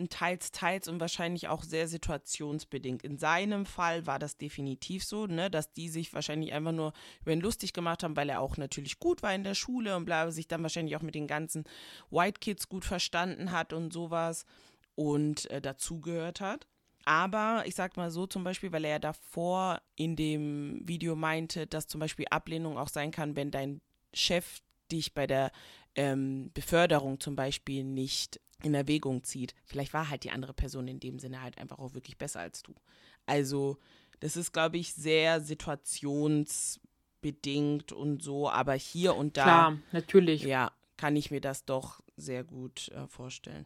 ein 0.00 0.08
teils, 0.08 0.52
teils 0.52 0.86
und 0.86 1.00
wahrscheinlich 1.00 1.48
auch 1.48 1.64
sehr 1.64 1.88
situationsbedingt. 1.88 3.02
In 3.02 3.18
seinem 3.18 3.66
Fall 3.66 4.06
war 4.06 4.20
das 4.20 4.36
definitiv 4.36 5.04
so, 5.04 5.26
ne, 5.26 5.50
dass 5.50 5.72
die 5.72 5.88
sich 5.88 6.14
wahrscheinlich 6.14 6.52
einfach 6.52 6.72
nur 6.72 6.92
über 7.22 7.32
ihn 7.32 7.40
lustig 7.40 7.72
gemacht 7.72 8.04
haben, 8.04 8.14
weil 8.14 8.28
er 8.28 8.40
auch 8.40 8.56
natürlich 8.56 9.00
gut 9.00 9.22
war 9.22 9.34
in 9.34 9.42
der 9.42 9.54
Schule 9.54 9.96
und 9.96 10.04
bla, 10.04 10.30
sich 10.30 10.46
dann 10.46 10.62
wahrscheinlich 10.62 10.94
auch 10.94 11.02
mit 11.02 11.16
den 11.16 11.26
ganzen 11.26 11.64
White 12.10 12.38
Kids 12.40 12.68
gut 12.68 12.84
verstanden 12.84 13.50
hat 13.50 13.72
und 13.72 13.92
sowas 13.92 14.44
und 14.98 15.48
äh, 15.52 15.60
dazugehört 15.60 16.40
hat. 16.40 16.66
Aber 17.04 17.62
ich 17.66 17.76
sag 17.76 17.96
mal 17.96 18.10
so 18.10 18.26
zum 18.26 18.42
Beispiel, 18.42 18.72
weil 18.72 18.84
er 18.84 18.90
ja 18.90 18.98
davor 18.98 19.80
in 19.94 20.16
dem 20.16 20.80
Video 20.82 21.14
meinte, 21.14 21.68
dass 21.68 21.86
zum 21.86 22.00
Beispiel 22.00 22.26
Ablehnung 22.30 22.76
auch 22.76 22.88
sein 22.88 23.12
kann, 23.12 23.36
wenn 23.36 23.52
dein 23.52 23.80
Chef 24.12 24.58
dich 24.90 25.14
bei 25.14 25.28
der 25.28 25.52
ähm, 25.94 26.50
Beförderung 26.52 27.20
zum 27.20 27.36
Beispiel 27.36 27.84
nicht 27.84 28.40
in 28.64 28.74
Erwägung 28.74 29.22
zieht. 29.22 29.54
Vielleicht 29.64 29.94
war 29.94 30.10
halt 30.10 30.24
die 30.24 30.32
andere 30.32 30.52
Person 30.52 30.88
in 30.88 30.98
dem 30.98 31.20
Sinne 31.20 31.42
halt 31.42 31.58
einfach 31.58 31.78
auch 31.78 31.94
wirklich 31.94 32.18
besser 32.18 32.40
als 32.40 32.64
du. 32.64 32.74
Also, 33.24 33.78
das 34.18 34.36
ist, 34.36 34.52
glaube 34.52 34.78
ich, 34.78 34.94
sehr 34.94 35.40
situationsbedingt 35.40 37.92
und 37.92 38.20
so, 38.20 38.50
aber 38.50 38.74
hier 38.74 39.14
und 39.14 39.36
da. 39.36 39.44
Klar, 39.44 39.78
natürlich. 39.92 40.42
Ja, 40.42 40.72
kann 40.96 41.14
ich 41.14 41.30
mir 41.30 41.40
das 41.40 41.64
doch 41.64 42.00
sehr 42.16 42.42
gut 42.42 42.88
äh, 42.88 43.06
vorstellen. 43.06 43.64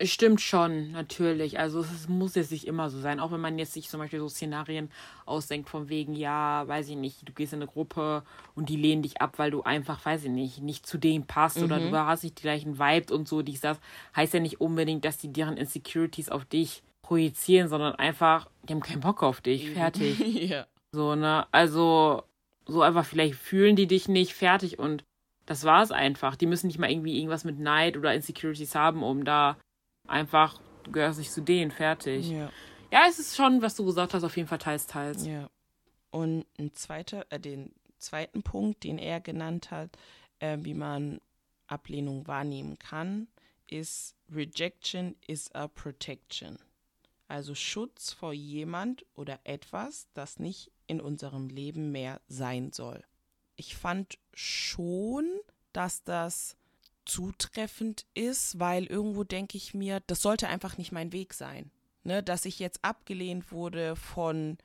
Es 0.00 0.10
stimmt 0.10 0.40
schon, 0.40 0.92
natürlich. 0.92 1.58
Also 1.58 1.80
es 1.80 2.08
muss 2.08 2.36
jetzt 2.36 2.52
nicht 2.52 2.68
immer 2.68 2.88
so 2.88 3.00
sein. 3.00 3.18
Auch 3.18 3.32
wenn 3.32 3.40
man 3.40 3.58
jetzt 3.58 3.72
sich 3.72 3.88
zum 3.88 3.98
Beispiel 3.98 4.20
so 4.20 4.28
Szenarien 4.28 4.90
ausdenkt 5.26 5.68
von 5.68 5.88
wegen, 5.88 6.14
ja, 6.14 6.66
weiß 6.68 6.88
ich 6.90 6.96
nicht, 6.96 7.28
du 7.28 7.32
gehst 7.32 7.52
in 7.52 7.58
eine 7.58 7.70
Gruppe 7.70 8.22
und 8.54 8.68
die 8.68 8.76
lehnen 8.76 9.02
dich 9.02 9.20
ab, 9.20 9.34
weil 9.38 9.50
du 9.50 9.62
einfach, 9.62 10.04
weiß 10.04 10.24
ich 10.24 10.30
nicht, 10.30 10.62
nicht 10.62 10.86
zu 10.86 10.98
denen 10.98 11.26
passt 11.26 11.58
mhm. 11.58 11.64
oder 11.64 11.80
du 11.80 12.06
hast 12.06 12.22
nicht 12.22 12.38
die 12.38 12.42
gleichen 12.42 12.78
Vibes 12.78 13.10
und 13.10 13.26
so, 13.26 13.42
dies, 13.42 13.60
das. 13.60 13.80
Heißt 14.14 14.34
ja 14.34 14.40
nicht 14.40 14.60
unbedingt, 14.60 15.04
dass 15.04 15.18
die 15.18 15.32
deren 15.32 15.56
Insecurities 15.56 16.28
auf 16.28 16.44
dich 16.44 16.84
projizieren, 17.02 17.68
sondern 17.68 17.96
einfach, 17.96 18.48
die 18.68 18.74
haben 18.74 18.80
keinen 18.80 19.00
Bock 19.00 19.24
auf 19.24 19.40
dich. 19.40 19.70
Fertig. 19.70 20.18
ja. 20.48 20.66
So, 20.92 21.16
ne? 21.16 21.46
Also, 21.50 22.22
so 22.66 22.82
einfach, 22.82 23.04
vielleicht 23.04 23.34
fühlen 23.34 23.74
die 23.74 23.88
dich 23.88 24.06
nicht 24.06 24.32
fertig 24.32 24.78
und 24.78 25.02
das 25.46 25.64
war 25.64 25.82
es 25.82 25.90
einfach. 25.90 26.36
Die 26.36 26.46
müssen 26.46 26.68
nicht 26.68 26.78
mal 26.78 26.90
irgendwie 26.90 27.16
irgendwas 27.16 27.44
mit 27.44 27.58
Neid 27.58 27.96
oder 27.96 28.14
Insecurities 28.14 28.74
haben, 28.74 29.02
um 29.02 29.24
da 29.24 29.56
einfach, 30.08 30.60
du 30.84 30.92
gehörst 30.92 31.18
nicht 31.18 31.32
zu 31.32 31.40
denen, 31.40 31.70
fertig. 31.70 32.30
Ja. 32.30 32.50
Ja, 32.90 33.02
es 33.08 33.18
ist 33.18 33.36
schon, 33.36 33.60
was 33.60 33.76
du 33.76 33.84
gesagt 33.84 34.14
hast, 34.14 34.24
auf 34.24 34.36
jeden 34.36 34.48
Fall 34.48 34.58
teils, 34.58 34.86
teils. 34.86 35.26
Ja. 35.26 35.50
Und 36.10 36.46
ein 36.58 36.72
zweiter, 36.74 37.26
äh, 37.30 37.38
den 37.38 37.72
zweiten 37.98 38.42
Punkt, 38.42 38.84
den 38.84 38.98
er 38.98 39.20
genannt 39.20 39.70
hat, 39.70 39.90
äh, 40.38 40.56
wie 40.60 40.74
man 40.74 41.20
Ablehnung 41.66 42.26
wahrnehmen 42.26 42.78
kann, 42.78 43.28
ist 43.66 44.16
Rejection 44.30 45.16
is 45.26 45.52
a 45.54 45.68
protection. 45.68 46.58
Also 47.26 47.54
Schutz 47.54 48.12
vor 48.12 48.32
jemand 48.32 49.04
oder 49.14 49.38
etwas, 49.44 50.08
das 50.14 50.38
nicht 50.38 50.72
in 50.86 51.00
unserem 51.00 51.48
Leben 51.48 51.92
mehr 51.92 52.22
sein 52.26 52.72
soll. 52.72 53.04
Ich 53.56 53.76
fand 53.76 54.18
schon, 54.32 55.26
dass 55.74 56.04
das 56.04 56.56
zutreffend 57.08 58.06
ist, 58.14 58.58
weil 58.58 58.84
irgendwo 58.84 59.24
denke 59.24 59.56
ich 59.56 59.74
mir, 59.74 60.00
das 60.06 60.22
sollte 60.22 60.48
einfach 60.48 60.78
nicht 60.78 60.92
mein 60.92 61.12
Weg 61.12 61.34
sein. 61.34 61.70
Ne? 62.04 62.22
Dass 62.22 62.44
ich 62.44 62.58
jetzt 62.58 62.84
abgelehnt 62.84 63.50
wurde 63.50 63.96
von 63.96 64.58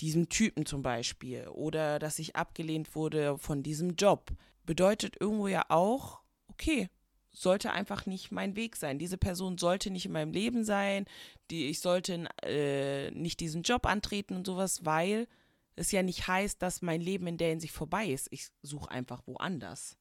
diesem 0.00 0.28
Typen 0.28 0.66
zum 0.66 0.82
Beispiel 0.82 1.48
oder 1.48 1.98
dass 1.98 2.18
ich 2.18 2.36
abgelehnt 2.36 2.94
wurde 2.94 3.36
von 3.38 3.62
diesem 3.62 3.96
Job, 3.96 4.30
bedeutet 4.64 5.16
irgendwo 5.20 5.48
ja 5.48 5.64
auch, 5.68 6.20
okay, 6.48 6.88
sollte 7.32 7.72
einfach 7.72 8.06
nicht 8.06 8.30
mein 8.30 8.54
Weg 8.54 8.76
sein. 8.76 8.98
Diese 8.98 9.18
Person 9.18 9.58
sollte 9.58 9.90
nicht 9.90 10.06
in 10.06 10.12
meinem 10.12 10.32
Leben 10.32 10.64
sein, 10.64 11.06
die, 11.50 11.68
ich 11.68 11.80
sollte 11.80 12.28
äh, 12.42 13.10
nicht 13.12 13.40
diesen 13.40 13.62
Job 13.62 13.86
antreten 13.86 14.34
und 14.34 14.46
sowas, 14.46 14.84
weil 14.84 15.26
es 15.76 15.92
ja 15.92 16.02
nicht 16.02 16.26
heißt, 16.26 16.60
dass 16.60 16.82
mein 16.82 17.00
Leben 17.00 17.26
in 17.26 17.38
der 17.38 17.50
Hinsicht 17.50 17.72
vorbei 17.74 18.06
ist. 18.06 18.28
Ich 18.30 18.48
suche 18.62 18.90
einfach 18.90 19.22
woanders 19.26 19.96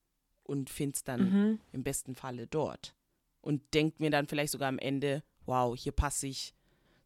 und 0.48 0.70
finde 0.70 0.96
es 0.96 1.04
dann 1.04 1.22
mhm. 1.22 1.60
im 1.72 1.84
besten 1.84 2.16
Falle 2.16 2.48
dort. 2.48 2.96
Und 3.42 3.62
denkt 3.74 4.00
mir 4.00 4.10
dann 4.10 4.28
vielleicht 4.28 4.52
sogar 4.52 4.70
am 4.70 4.80
Ende, 4.80 5.24
wow, 5.46 5.78
hier 5.78 5.92
passe 5.92 6.28
ich 6.28 6.54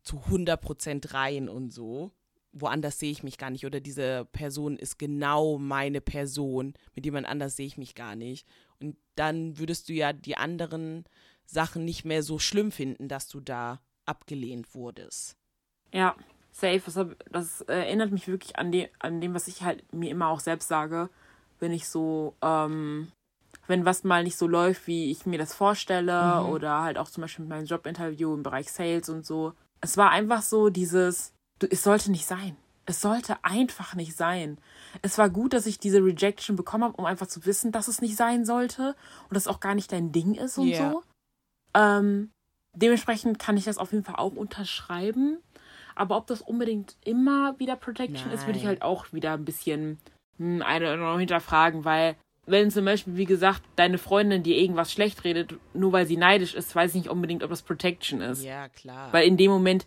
zu 0.03 0.17
100% 0.17 1.13
rein 1.13 1.49
und 1.49 1.71
so. 1.71 2.11
Woanders 2.53 2.99
sehe 2.99 3.11
ich 3.11 3.23
mich 3.23 3.37
gar 3.37 3.49
nicht. 3.49 3.65
Oder 3.65 3.79
diese 3.79 4.25
Person 4.31 4.77
ist 4.77 4.97
genau 4.99 5.57
meine 5.57 6.01
Person. 6.01 6.73
Mit 6.95 7.05
jemand 7.05 7.27
anders 7.27 7.55
sehe 7.55 7.67
ich 7.67 7.77
mich 7.77 7.95
gar 7.95 8.15
nicht. 8.15 8.47
Und 8.79 8.97
dann 9.15 9.57
würdest 9.57 9.87
du 9.87 9.93
ja 9.93 10.13
die 10.13 10.37
anderen 10.37 11.05
Sachen 11.45 11.85
nicht 11.85 12.05
mehr 12.05 12.23
so 12.23 12.39
schlimm 12.39 12.71
finden, 12.71 13.07
dass 13.07 13.27
du 13.27 13.39
da 13.39 13.81
abgelehnt 14.05 14.73
wurdest. 14.73 15.37
Ja, 15.93 16.15
safe. 16.51 16.81
Das, 16.85 17.07
das 17.31 17.61
erinnert 17.61 18.11
mich 18.11 18.27
wirklich 18.27 18.57
an, 18.57 18.71
die, 18.71 18.89
an 18.99 19.21
dem, 19.21 19.33
was 19.33 19.47
ich 19.47 19.63
halt 19.63 19.93
mir 19.93 20.09
immer 20.09 20.27
auch 20.27 20.39
selbst 20.39 20.67
sage, 20.67 21.09
wenn 21.59 21.71
ich 21.71 21.87
so 21.87 22.35
ähm, 22.41 23.11
wenn 23.71 23.85
was 23.85 24.03
mal 24.03 24.23
nicht 24.23 24.37
so 24.37 24.47
läuft, 24.47 24.85
wie 24.85 25.09
ich 25.09 25.25
mir 25.25 25.39
das 25.39 25.55
vorstelle, 25.55 26.41
mhm. 26.41 26.49
oder 26.49 26.81
halt 26.81 26.97
auch 26.97 27.09
zum 27.09 27.21
Beispiel 27.21 27.45
mit 27.45 27.49
meinem 27.49 27.65
Jobinterview 27.65 28.33
im 28.33 28.43
Bereich 28.43 28.71
Sales 28.71 29.09
und 29.09 29.25
so. 29.25 29.53
Es 29.79 29.97
war 29.97 30.11
einfach 30.11 30.43
so 30.43 30.69
dieses, 30.69 31.33
du, 31.59 31.67
es 31.71 31.83
sollte 31.83 32.11
nicht 32.11 32.25
sein. 32.25 32.55
Es 32.85 33.01
sollte 33.01 33.43
einfach 33.43 33.95
nicht 33.95 34.15
sein. 34.15 34.57
Es 35.01 35.17
war 35.17 35.29
gut, 35.29 35.53
dass 35.53 35.65
ich 35.65 35.79
diese 35.79 36.03
Rejection 36.03 36.55
bekommen 36.55 36.83
habe, 36.83 36.97
um 36.97 37.05
einfach 37.05 37.27
zu 37.27 37.45
wissen, 37.45 37.71
dass 37.71 37.87
es 37.87 38.01
nicht 38.01 38.17
sein 38.17 38.45
sollte 38.45 38.95
und 39.29 39.35
dass 39.35 39.47
auch 39.47 39.59
gar 39.59 39.75
nicht 39.75 39.91
dein 39.91 40.11
Ding 40.11 40.35
ist 40.35 40.57
und 40.57 40.67
yeah. 40.67 40.91
so. 40.91 41.03
Ähm, 41.73 42.31
dementsprechend 42.75 43.39
kann 43.39 43.55
ich 43.55 43.63
das 43.63 43.77
auf 43.77 43.93
jeden 43.93 44.03
Fall 44.03 44.15
auch 44.15 44.35
unterschreiben. 44.35 45.37
Aber 45.95 46.17
ob 46.17 46.27
das 46.27 46.41
unbedingt 46.41 46.97
immer 47.05 47.57
wieder 47.59 47.75
Protection 47.75 48.27
Nein. 48.27 48.37
ist, 48.37 48.45
würde 48.45 48.59
ich 48.59 48.65
halt 48.65 48.81
auch 48.81 49.13
wieder 49.13 49.33
ein 49.33 49.45
bisschen 49.45 49.99
hm, 50.37 50.61
eine 50.61 51.17
hinterfragen, 51.17 51.85
weil 51.85 52.17
wenn 52.51 52.71
zum 52.71 52.85
Beispiel, 52.85 53.17
wie 53.17 53.25
gesagt, 53.25 53.63
deine 53.75 53.97
Freundin 53.97 54.43
dir 54.43 54.57
irgendwas 54.57 54.91
schlecht 54.91 55.23
redet, 55.23 55.55
nur 55.73 55.91
weil 55.91 56.05
sie 56.05 56.17
neidisch 56.17 56.53
ist, 56.53 56.75
weiß 56.75 56.91
ich 56.91 57.03
nicht 57.03 57.09
unbedingt, 57.09 57.43
ob 57.43 57.49
das 57.49 57.61
Protection 57.61 58.21
ist. 58.21 58.43
Ja, 58.43 58.69
klar. 58.69 59.11
Weil 59.11 59.27
in 59.27 59.37
dem 59.37 59.49
Moment, 59.49 59.85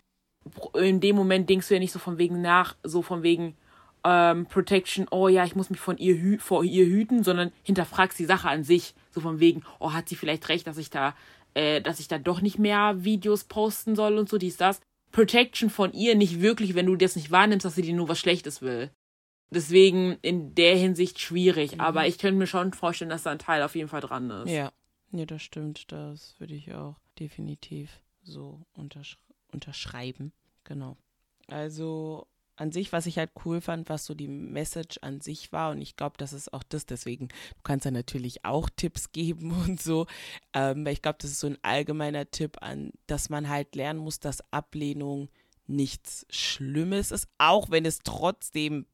in 0.74 1.00
dem 1.00 1.16
Moment 1.16 1.48
denkst 1.48 1.68
du 1.68 1.74
ja 1.74 1.81
nicht 1.81 1.92
so 1.92 1.98
von 1.98 2.18
wegen 2.18 2.42
nach, 2.42 2.77
so 2.83 3.03
von 3.03 3.22
wegen 3.22 3.57
ähm, 4.05 4.46
Protection, 4.46 5.07
oh 5.11 5.29
ja, 5.29 5.44
ich 5.44 5.57
muss 5.57 5.70
mich 5.70 5.81
von 5.81 5.96
ihr 5.98 6.16
hü 6.16 6.38
vor 6.38 6.64
ihr 6.64 6.85
hüten, 6.85 7.24
sondern 7.24 7.53
hinterfragst 7.62 8.18
die 8.18 8.27
Sache 8.27 8.48
an 8.48 8.64
sich, 8.64 8.94
so 9.11 9.20
von 9.20 9.40
wegen, 9.40 9.62
oh, 9.79 9.92
hat 9.92 10.09
sie 10.09 10.16
vielleicht 10.16 10.48
recht, 10.48 10.66
dass 10.66 10.79
ich 10.79 10.90
da, 10.90 11.14
äh, 11.55 11.81
dass 11.81 12.00
ich 12.00 12.09
da 12.09 12.18
doch 12.18 12.40
nicht 12.40 12.59
mehr 12.59 13.05
Videos 13.05 13.44
posten 13.44 13.96
soll 13.96 14.18
und 14.18 14.29
so, 14.29 14.38
dies, 14.38 14.57
das. 14.57 14.81
Protection 15.12 15.70
von 15.70 15.92
ihr 15.92 16.16
nicht 16.16 16.40
wirklich, 16.40 16.74
wenn 16.74 16.87
du 16.87 16.96
das 16.96 17.16
nicht 17.16 17.31
wahrnimmst, 17.31 17.64
dass 17.64 17.77
sie 17.77 17.83
dir 17.83 17.94
nur 17.94 18.09
was 18.09 18.18
Schlechtes 18.18 18.62
will. 18.62 18.90
Deswegen 19.51 20.19
in 20.23 20.55
der 20.55 20.77
Hinsicht 20.77 21.21
schwierig. 21.21 21.75
Mhm. 21.75 21.81
Aber 21.81 22.07
ich 22.07 22.19
könnte 22.19 22.39
mir 22.39 22.47
schon 22.47 22.73
vorstellen, 22.73 23.11
dass 23.11 23.23
da 23.23 23.31
ein 23.31 23.39
Teil 23.39 23.63
auf 23.63 23.75
jeden 23.75 23.89
Fall 23.89 24.01
dran 24.01 24.31
ist. 24.31 24.51
Ja, 24.51 24.73
ja 25.13 25.27
das 25.27 25.43
stimmt. 25.43 25.93
Das 25.93 26.35
würde 26.39 26.55
ich 26.55 26.75
auch 26.75 26.97
definitiv 27.19 28.01
so 28.23 28.61
untersch 28.75 29.19
unterschreiben. 29.53 30.33
Genau. 30.65 30.97
Also 31.47 32.27
an 32.57 32.73
sich, 32.73 32.93
was 32.93 33.07
ich 33.07 33.19
halt 33.19 33.33
cool 33.45 33.61
fand, 33.61 33.89
was 33.89 34.05
so 34.05 34.15
die 34.15 34.29
Message 34.29 34.99
an 35.03 35.21
sich 35.21 35.53
war. 35.53 35.73
Und 35.73 35.81
ich 35.81 35.97
glaube, 35.97 36.17
das 36.19 36.33
ist 36.33 36.53
auch 36.53 36.63
das. 36.63 36.87
Deswegen, 36.87 37.29
du 37.29 37.63
kannst 37.63 37.85
ja 37.85 37.91
natürlich 37.91 38.45
auch 38.45 38.69
Tipps 38.75 39.13
geben 39.13 39.53
und 39.65 39.81
so. 39.81 40.07
Ähm, 40.53 40.87
ich 40.87 41.03
glaube, 41.03 41.19
das 41.21 41.31
ist 41.31 41.41
so 41.41 41.49
ein 41.49 41.59
allgemeiner 41.63 42.31
Tipp 42.31 42.59
an, 42.61 42.93
dass 43.07 43.29
man 43.29 43.49
halt 43.49 43.75
lernen 43.75 44.01
muss, 44.01 44.21
dass 44.21 44.43
Ablehnung 44.53 45.29
nichts 45.67 46.27
Schlimmes 46.29 47.11
ist, 47.11 47.27
auch 47.39 47.71
wenn 47.71 47.87
es 47.87 48.01
trotzdem 48.01 48.87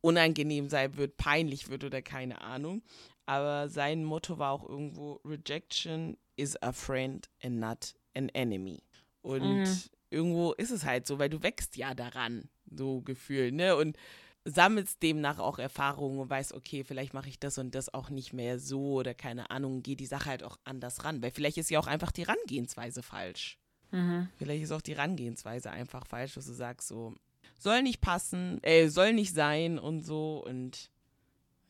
unangenehm 0.00 0.68
sein 0.68 0.96
wird, 0.96 1.16
peinlich 1.16 1.68
wird 1.68 1.84
oder 1.84 2.02
keine 2.02 2.40
Ahnung. 2.40 2.82
Aber 3.26 3.68
sein 3.68 4.04
Motto 4.04 4.38
war 4.38 4.52
auch 4.52 4.68
irgendwo, 4.68 5.20
Rejection 5.24 6.16
is 6.36 6.60
a 6.62 6.72
friend 6.72 7.28
and 7.42 7.60
not 7.60 7.94
an 8.14 8.28
enemy. 8.30 8.82
Und 9.22 9.60
mhm. 9.60 9.80
irgendwo 10.10 10.52
ist 10.52 10.70
es 10.70 10.84
halt 10.84 11.06
so, 11.06 11.18
weil 11.18 11.30
du 11.30 11.42
wächst 11.42 11.76
ja 11.76 11.94
daran, 11.94 12.48
so 12.70 13.02
gefühlt, 13.02 13.54
ne? 13.54 13.76
Und 13.76 13.96
sammelst 14.44 15.02
demnach 15.02 15.38
auch 15.38 15.58
Erfahrungen 15.58 16.18
und 16.18 16.30
weißt, 16.30 16.54
okay, 16.54 16.82
vielleicht 16.82 17.12
mache 17.12 17.28
ich 17.28 17.38
das 17.38 17.58
und 17.58 17.74
das 17.74 17.92
auch 17.92 18.10
nicht 18.10 18.32
mehr 18.32 18.58
so 18.58 18.94
oder 18.94 19.14
keine 19.14 19.50
Ahnung, 19.50 19.82
geh 19.82 19.96
die 19.96 20.06
Sache 20.06 20.30
halt 20.30 20.42
auch 20.42 20.58
anders 20.64 21.04
ran. 21.04 21.22
Weil 21.22 21.30
vielleicht 21.30 21.58
ist 21.58 21.70
ja 21.70 21.78
auch 21.78 21.86
einfach 21.86 22.10
die 22.10 22.22
Rangehensweise 22.22 23.02
falsch. 23.02 23.58
Mhm. 23.90 24.28
Vielleicht 24.36 24.62
ist 24.62 24.72
auch 24.72 24.80
die 24.80 24.94
Rangehensweise 24.94 25.70
einfach 25.70 26.06
falsch, 26.06 26.34
dass 26.34 26.46
du 26.46 26.52
sagst 26.52 26.88
so, 26.88 27.14
soll 27.62 27.82
nicht 27.82 28.00
passen, 28.00 28.62
äh, 28.62 28.88
soll 28.88 29.12
nicht 29.12 29.34
sein 29.34 29.78
und 29.78 30.02
so. 30.02 30.44
Und 30.44 30.90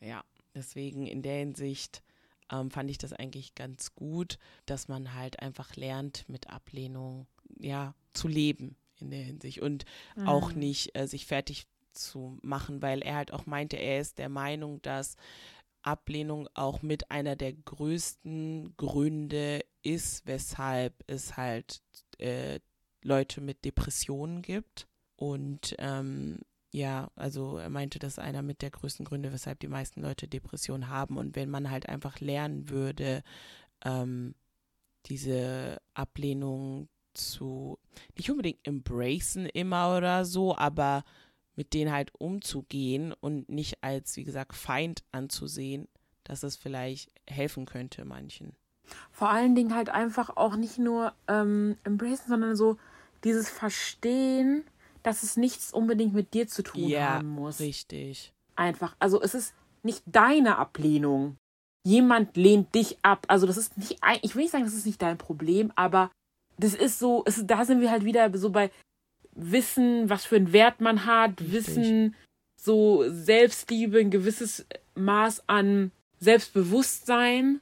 ja, 0.00 0.24
deswegen 0.54 1.06
in 1.06 1.22
der 1.22 1.38
Hinsicht 1.38 2.02
ähm, 2.50 2.70
fand 2.70 2.90
ich 2.90 2.98
das 2.98 3.12
eigentlich 3.12 3.54
ganz 3.54 3.94
gut, 3.94 4.38
dass 4.66 4.88
man 4.88 5.14
halt 5.14 5.40
einfach 5.40 5.76
lernt, 5.76 6.28
mit 6.28 6.50
Ablehnung, 6.50 7.26
ja, 7.58 7.94
zu 8.12 8.28
leben 8.28 8.76
in 8.98 9.10
der 9.10 9.22
Hinsicht 9.22 9.60
und 9.60 9.84
mhm. 10.16 10.28
auch 10.28 10.52
nicht 10.52 10.96
äh, 10.96 11.06
sich 11.06 11.26
fertig 11.26 11.66
zu 11.92 12.38
machen, 12.42 12.82
weil 12.82 13.02
er 13.02 13.16
halt 13.16 13.32
auch 13.32 13.46
meinte, 13.46 13.76
er 13.76 14.00
ist 14.00 14.18
der 14.18 14.28
Meinung, 14.28 14.80
dass 14.82 15.16
Ablehnung 15.82 16.48
auch 16.54 16.82
mit 16.82 17.10
einer 17.10 17.36
der 17.36 17.52
größten 17.52 18.76
Gründe 18.76 19.64
ist, 19.82 20.26
weshalb 20.26 20.94
es 21.06 21.36
halt 21.36 21.82
äh, 22.18 22.60
Leute 23.02 23.40
mit 23.40 23.64
Depressionen 23.64 24.42
gibt. 24.42 24.86
Und 25.20 25.76
ähm, 25.78 26.38
ja, 26.72 27.10
also 27.14 27.58
er 27.58 27.68
meinte, 27.68 27.98
das 27.98 28.14
ist 28.14 28.18
einer 28.20 28.40
mit 28.40 28.62
der 28.62 28.70
größten 28.70 29.04
Gründe, 29.04 29.34
weshalb 29.34 29.60
die 29.60 29.68
meisten 29.68 30.00
Leute 30.00 30.26
Depressionen 30.26 30.88
haben. 30.88 31.18
Und 31.18 31.36
wenn 31.36 31.50
man 31.50 31.70
halt 31.70 31.90
einfach 31.90 32.20
lernen 32.20 32.70
würde, 32.70 33.22
ähm, 33.84 34.34
diese 35.06 35.78
Ablehnung 35.92 36.88
zu, 37.12 37.78
nicht 38.16 38.30
unbedingt 38.30 38.66
embracen 38.66 39.44
immer 39.44 39.94
oder 39.94 40.24
so, 40.24 40.56
aber 40.56 41.04
mit 41.54 41.74
denen 41.74 41.92
halt 41.92 42.12
umzugehen 42.18 43.12
und 43.12 43.50
nicht 43.50 43.84
als, 43.84 44.16
wie 44.16 44.24
gesagt, 44.24 44.54
Feind 44.54 45.04
anzusehen, 45.12 45.86
dass 46.24 46.44
es 46.44 46.56
vielleicht 46.56 47.10
helfen 47.28 47.66
könnte 47.66 48.06
manchen. 48.06 48.56
Vor 49.10 49.28
allen 49.28 49.54
Dingen 49.54 49.74
halt 49.74 49.90
einfach 49.90 50.34
auch 50.38 50.56
nicht 50.56 50.78
nur 50.78 51.12
ähm, 51.28 51.76
embracen, 51.84 52.28
sondern 52.28 52.56
so 52.56 52.78
dieses 53.22 53.50
Verstehen, 53.50 54.64
dass 55.02 55.22
es 55.22 55.36
nichts 55.36 55.72
unbedingt 55.72 56.14
mit 56.14 56.34
dir 56.34 56.46
zu 56.48 56.62
tun 56.62 56.88
ja, 56.88 57.14
haben 57.14 57.28
muss. 57.28 57.60
richtig. 57.60 58.32
Einfach. 58.56 58.94
Also 58.98 59.20
es 59.22 59.34
ist 59.34 59.54
nicht 59.82 60.02
deine 60.06 60.58
Ablehnung. 60.58 61.36
Jemand 61.84 62.36
lehnt 62.36 62.74
dich 62.74 62.98
ab. 63.02 63.24
Also 63.28 63.46
das 63.46 63.56
ist 63.56 63.78
nicht, 63.78 64.02
ein- 64.02 64.18
ich 64.22 64.34
will 64.34 64.42
nicht 64.42 64.50
sagen, 64.52 64.64
das 64.64 64.74
ist 64.74 64.86
nicht 64.86 65.00
dein 65.00 65.16
Problem, 65.18 65.72
aber 65.76 66.10
das 66.58 66.74
ist 66.74 66.98
so, 66.98 67.22
es, 67.26 67.42
da 67.46 67.64
sind 67.64 67.80
wir 67.80 67.90
halt 67.90 68.04
wieder 68.04 68.36
so 68.36 68.50
bei 68.50 68.70
Wissen, 69.32 70.10
was 70.10 70.26
für 70.26 70.36
einen 70.36 70.52
Wert 70.52 70.80
man 70.80 71.06
hat, 71.06 71.40
Richtig. 71.40 71.52
Wissen, 71.52 72.14
so 72.60 73.04
Selbstliebe, 73.08 73.98
ein 73.98 74.10
gewisses 74.10 74.66
Maß 74.94 75.44
an 75.48 75.92
Selbstbewusstsein, 76.18 77.60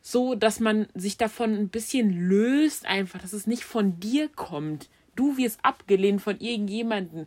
so 0.00 0.34
dass 0.34 0.60
man 0.60 0.86
sich 0.94 1.16
davon 1.16 1.54
ein 1.54 1.68
bisschen 1.68 2.10
löst, 2.28 2.86
einfach, 2.86 3.20
dass 3.20 3.32
es 3.32 3.46
nicht 3.46 3.64
von 3.64 3.98
dir 3.98 4.28
kommt. 4.28 4.88
Du 5.18 5.36
wirst 5.36 5.58
abgelehnt 5.64 6.22
von 6.22 6.38
irgendjemanden. 6.38 7.26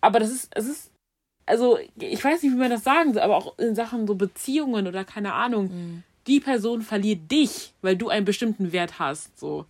Aber 0.00 0.20
das 0.20 0.30
ist, 0.30 0.48
es 0.54 0.68
ist, 0.68 0.92
also 1.46 1.78
ich 1.98 2.22
weiß 2.22 2.42
nicht, 2.42 2.52
wie 2.52 2.56
man 2.58 2.70
das 2.70 2.84
sagen 2.84 3.12
soll, 3.12 3.22
aber 3.22 3.36
auch 3.36 3.58
in 3.58 3.74
Sachen 3.74 4.06
so 4.06 4.14
Beziehungen 4.14 4.86
oder 4.86 5.04
keine 5.04 5.32
Ahnung, 5.34 5.94
die 6.26 6.40
Person 6.40 6.82
verliert 6.82 7.30
dich, 7.30 7.74
weil 7.82 7.96
du 7.96 8.08
einen 8.08 8.24
bestimmten 8.24 8.72
Wert 8.72 8.98
hast, 8.98 9.38
so 9.38 9.66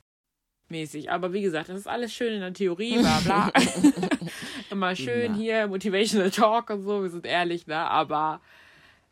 mäßig. 0.69 1.11
Aber 1.11 1.33
wie 1.33 1.43
gesagt, 1.43 1.69
das 1.69 1.81
ist 1.81 1.87
alles 1.87 2.13
schön 2.13 2.35
in 2.35 2.41
der 2.41 2.53
Theorie, 2.53 2.99
bla 2.99 3.21
bla. 3.25 3.53
Immer 4.71 4.95
schön 4.95 5.33
Ja. 5.33 5.37
hier, 5.39 5.67
Motivational 5.69 6.31
Talk 6.31 6.71
und 6.71 6.85
so, 6.85 7.03
wir 7.03 7.11
sind 7.11 7.27
ehrlich, 7.27 7.67
ne? 7.67 7.79
Aber 7.79 8.41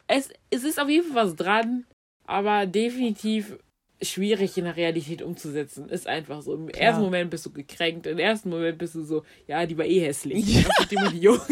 es, 0.09 0.31
es 0.51 0.65
ist 0.65 0.79
auf 0.81 0.89
jeden 0.89 1.11
Fall 1.13 1.25
was 1.27 1.37
dran, 1.37 1.87
aber 2.27 2.67
definitiv 2.67 3.57
schwierig 4.03 4.57
in 4.59 4.65
der 4.65 4.77
Realität 4.77 5.23
umzusetzen. 5.23 5.89
Ist 5.89 6.07
einfach 6.07 6.43
so. 6.43 6.55
Im 6.55 6.69
ersten 6.69 7.03
Moment 7.03 7.31
bist 7.31 7.47
du 7.47 7.51
gekränkt, 7.53 8.07
im 8.07 8.19
ersten 8.19 8.51
Moment 8.51 8.79
bist 8.79 8.95
du 8.95 9.03
so, 9.03 9.23
ja, 9.47 9.65
die 9.67 9.77
war 9.79 9.85
eh 9.85 10.01
hässlich. 10.01 10.65
Ist 10.81 10.93
immer 10.93 11.11
die 11.11 11.19
Junge. 11.21 11.41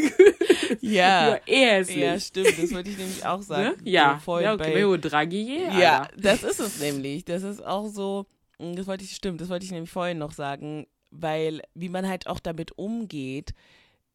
Die 0.83 0.93
Ja. 0.95 1.31
war 1.33 1.49
eh 1.49 1.67
hässlich. 1.67 1.97
Ja, 1.99 2.21
stimmt, 2.21 2.57
das 2.63 2.73
wollte 2.73 2.91
ich 2.91 2.97
nämlich 2.99 3.27
auch 3.27 3.39
ne? 3.41 3.43
sagen. 3.45 3.77
Ja, 3.85 4.15
So 4.21 4.25
voll 4.25 4.43
ja 4.43 4.55
okay, 4.55 4.87
bei 4.89 4.99
Draghi, 4.99 5.65
Ja, 5.81 6.03
Alter. 6.03 6.15
das 6.17 6.43
ist 6.45 6.61
es 6.61 6.79
nämlich. 6.81 7.25
Das 7.25 7.43
ist 7.43 7.65
auch 7.67 7.89
so, 7.89 8.27
mm, 8.59 8.75
das 8.77 8.87
wollte 8.87 9.03
ich, 9.03 9.11
stimmt, 9.17 9.41
das 9.41 9.49
wollte 9.49 9.65
ich 9.65 9.73
nämlich 9.73 9.91
vorhin 9.91 10.19
noch 10.19 10.31
sagen, 10.33 10.87
weil 11.11 11.61
wie 11.75 11.89
man 11.89 12.07
halt 12.09 12.29
auch 12.29 12.39
damit 12.39 12.79
umgeht, 12.79 13.51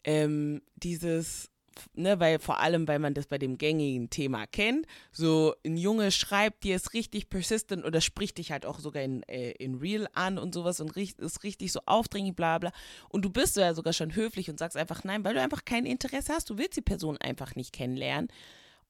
ähm, 0.06 0.62
dieses, 0.76 1.50
ne, 1.94 2.20
weil 2.20 2.40
vor 2.40 2.60
allem, 2.60 2.88
weil 2.88 3.00
man 3.00 3.14
das 3.14 3.28
bei 3.28 3.38
dem 3.38 3.58
gängigen 3.58 4.10
Thema 4.10 4.48
kennt, 4.48 4.86
so 5.12 5.56
ein 5.66 5.78
Junge 5.78 6.12
schreibt 6.12 6.64
dir, 6.64 6.76
ist 6.76 6.94
richtig 6.94 7.30
persistent 7.30 7.86
oder 7.86 8.02
spricht 8.02 8.38
dich 8.38 8.52
halt 8.52 8.66
auch 8.66 8.80
sogar 8.80 9.04
in, 9.04 9.24
äh, 9.24 9.52
in 9.52 9.76
Real 9.76 10.08
an 10.14 10.38
und 10.38 10.54
sowas 10.54 10.80
und 10.80 10.96
ist 10.96 11.44
richtig 11.44 11.72
so 11.72 11.80
aufdringlich, 11.86 12.36
bla 12.36 12.58
bla. 12.58 12.72
Und 13.10 13.24
du 13.26 13.30
bist 13.30 13.58
ja 13.58 13.74
sogar 13.74 13.94
schon 13.94 14.16
höflich 14.16 14.50
und 14.50 14.60
sagst 14.60 14.78
einfach 14.78 15.04
nein, 15.04 15.24
weil 15.24 15.34
du 15.34 15.42
einfach 15.42 15.66
kein 15.66 15.86
Interesse 15.86 16.34
hast, 16.34 16.50
du 16.50 16.58
willst 16.58 16.78
die 16.78 16.82
Person 16.82 17.18
einfach 17.18 17.56
nicht 17.56 17.74
kennenlernen. 17.74 18.30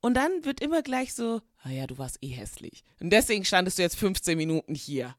Und 0.01 0.15
dann 0.15 0.45
wird 0.45 0.59
immer 0.59 0.83
gleich 0.83 1.13
so, 1.13 1.41
ah 1.63 1.69
ja, 1.69 1.87
du 1.87 1.97
warst 1.97 2.19
eh 2.21 2.27
hässlich. 2.27 2.83
Und 2.99 3.09
deswegen 3.09 3.43
standest 3.43 3.79
du 3.79 3.81
jetzt 3.81 3.95
15 3.95 4.37
Minuten 4.37 4.75
hier, 4.75 5.15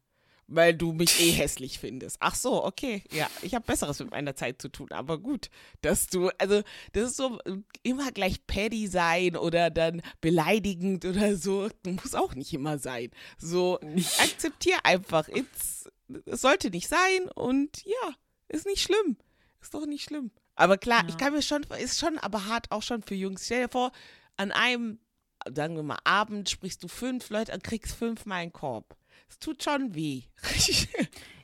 weil 0.49 0.75
du 0.75 0.93
mich 0.93 1.21
eh 1.21 1.31
hässlich 1.33 1.79
findest. 1.79 2.17
Ach 2.21 2.35
so, 2.35 2.65
okay. 2.65 3.03
Ja, 3.13 3.29
ich 3.43 3.55
habe 3.55 3.65
Besseres 3.67 3.99
mit 3.99 4.11
meiner 4.11 4.37
Zeit 4.37 4.63
zu 4.63 4.69
tun, 4.69 4.89
aber 4.93 5.19
gut, 5.19 5.51
dass 5.81 6.07
du, 6.07 6.31
also 6.39 6.63
das 6.93 7.11
ist 7.11 7.17
so 7.17 7.39
immer 7.83 8.13
gleich 8.13 8.47
petty 8.47 8.87
sein 8.87 9.37
oder 9.37 9.71
dann 9.71 10.03
beleidigend 10.21 11.05
oder 11.05 11.37
so, 11.37 11.69
muss 11.85 12.15
auch 12.15 12.35
nicht 12.35 12.53
immer 12.53 12.79
sein. 12.79 13.11
So, 13.39 13.81
akzeptier 14.19 14.77
einfach, 14.85 15.29
it's, 15.29 15.89
es 16.27 16.41
sollte 16.41 16.71
nicht 16.71 16.89
sein 16.89 17.29
und 17.35 17.85
ja, 17.85 18.15
ist 18.49 18.67
nicht 18.67 18.83
schlimm. 18.83 19.17
Ist 19.61 19.75
doch 19.75 19.87
nicht 19.87 20.05
schlimm. 20.05 20.31
Aber 20.55 20.79
klar, 20.79 21.03
Ja. 21.03 21.09
ich 21.09 21.17
kann 21.17 21.33
mir 21.33 21.43
schon, 21.43 21.65
ist 21.81 21.99
schon 21.99 22.19
aber 22.19 22.47
hart 22.47 22.71
auch 22.71 22.83
schon 22.83 23.03
für 23.03 23.15
Jungs. 23.17 23.47
Stell 23.47 23.63
dir 23.65 23.69
vor, 23.69 23.91
an 24.37 24.53
einem, 24.53 25.01
sagen 25.53 25.75
wir 25.75 25.83
mal, 25.83 25.99
Abend 26.05 26.49
sprichst 26.49 26.83
du 26.85 26.89
fünf 26.89 27.31
Leute 27.31 27.53
und 27.53 27.65
kriegst 27.65 27.95
fünfmal 27.97 28.43
einen 28.43 28.53
Korb. 28.53 28.97
Es 29.29 29.39
tut 29.39 29.63
schon 29.63 29.95
weh. 29.95 30.23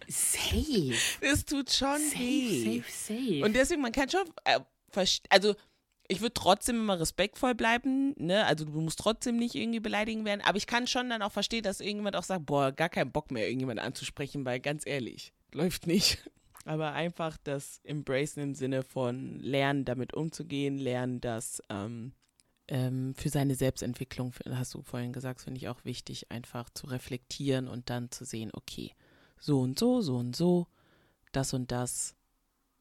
Safe. 0.08 0.94
Es 1.20 1.44
tut 1.44 1.70
schon 1.72 2.00
weh. 2.16 2.82
Safe, 2.82 2.90
safe, 2.90 3.14
safe. 3.14 3.44
Und 3.44 3.54
deswegen, 3.54 3.82
man 3.82 3.92
kann 3.92 4.08
schon, 4.08 4.24
äh, 4.44 4.60
also 5.30 5.54
ich 6.08 6.20
würde 6.20 6.34
trotzdem 6.34 6.76
immer 6.76 7.00
respektvoll 7.00 7.54
bleiben, 7.54 8.14
ne? 8.18 8.44
Also 8.44 8.64
du 8.64 8.80
musst 8.80 8.98
trotzdem 8.98 9.36
nicht 9.36 9.54
irgendwie 9.54 9.80
beleidigen 9.80 10.24
werden, 10.24 10.42
aber 10.42 10.58
ich 10.58 10.66
kann 10.66 10.86
schon 10.86 11.08
dann 11.08 11.22
auch 11.22 11.32
verstehen, 11.32 11.62
dass 11.62 11.80
irgendjemand 11.80 12.16
auch 12.16 12.22
sagt, 12.22 12.46
boah, 12.46 12.72
gar 12.72 12.88
keinen 12.88 13.12
Bock 13.12 13.30
mehr, 13.30 13.46
irgendjemand 13.46 13.80
anzusprechen, 13.80 14.44
weil 14.44 14.60
ganz 14.60 14.86
ehrlich, 14.86 15.32
läuft 15.52 15.86
nicht. 15.86 16.18
Aber 16.64 16.92
einfach 16.92 17.38
das 17.42 17.80
Embracen 17.82 18.40
im 18.40 18.54
Sinne 18.54 18.84
von 18.84 19.40
lernen, 19.40 19.84
damit 19.84 20.14
umzugehen, 20.14 20.78
lernen, 20.78 21.20
das 21.20 21.60
ähm, 21.68 22.12
ähm, 22.72 23.14
für 23.14 23.28
seine 23.28 23.54
Selbstentwicklung, 23.54 24.32
hast 24.48 24.72
du 24.72 24.80
vorhin 24.80 25.12
gesagt, 25.12 25.42
finde 25.42 25.58
ich 25.58 25.68
auch 25.68 25.84
wichtig, 25.84 26.30
einfach 26.30 26.70
zu 26.70 26.86
reflektieren 26.86 27.68
und 27.68 27.90
dann 27.90 28.10
zu 28.10 28.24
sehen, 28.24 28.50
okay, 28.54 28.94
so 29.38 29.60
und 29.60 29.78
so, 29.78 30.00
so 30.00 30.16
und 30.16 30.34
so, 30.34 30.66
das 31.32 31.52
und 31.52 31.70
das 31.70 32.16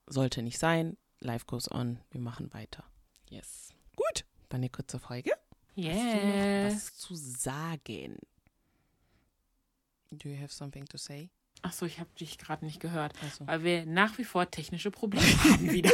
sollte 0.07 0.43
nicht 0.43 0.59
sein. 0.59 0.95
Life 1.19 1.45
goes 1.45 1.69
on. 1.69 1.99
Wir 2.09 2.21
machen 2.21 2.53
weiter. 2.53 2.85
Yes. 3.29 3.73
Gut. 3.97 4.25
War 4.49 4.57
eine 4.57 4.69
kurze 4.69 4.97
Folge. 4.97 5.31
Hast 5.31 5.77
du 5.77 5.81
noch 5.81 5.93
yes. 5.93 6.73
was 6.73 6.95
zu 6.95 7.15
sagen? 7.15 8.17
Do 10.09 10.29
you 10.29 10.41
have 10.41 10.53
something 10.53 10.85
to 10.85 10.97
say? 10.97 11.29
Achso, 11.61 11.85
ich 11.85 11.99
habe 11.99 12.09
dich 12.19 12.37
gerade 12.37 12.65
nicht 12.65 12.79
gehört. 12.79 13.13
Also, 13.21 13.45
Weil 13.45 13.63
wir 13.63 13.85
nach 13.85 14.17
wie 14.17 14.23
vor 14.23 14.49
technische 14.49 14.91
Probleme 14.91 15.25
haben 15.43 15.71
wieder. 15.71 15.91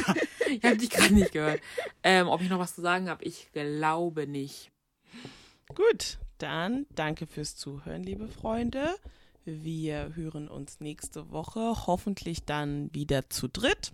Ich 0.49 0.63
habe 0.63 0.77
dich 0.77 0.89
gerade 0.89 1.13
nicht 1.13 1.33
gehört. 1.33 1.61
Ähm, 2.03 2.27
ob 2.27 2.41
ich 2.41 2.49
noch 2.49 2.59
was 2.59 2.75
zu 2.75 2.81
sagen 2.81 3.09
habe, 3.09 3.23
ich 3.25 3.51
glaube 3.51 4.27
nicht. 4.27 4.71
gut, 5.75 6.19
dann 6.37 6.85
danke 6.95 7.27
fürs 7.27 7.55
Zuhören, 7.55 8.03
liebe 8.03 8.27
Freunde. 8.27 8.95
Wir 9.43 10.15
hören 10.15 10.47
uns 10.47 10.79
nächste 10.79 11.31
Woche, 11.31 11.87
hoffentlich 11.87 12.43
dann 12.45 12.93
wieder 12.93 13.29
zu 13.29 13.47
dritt. 13.47 13.93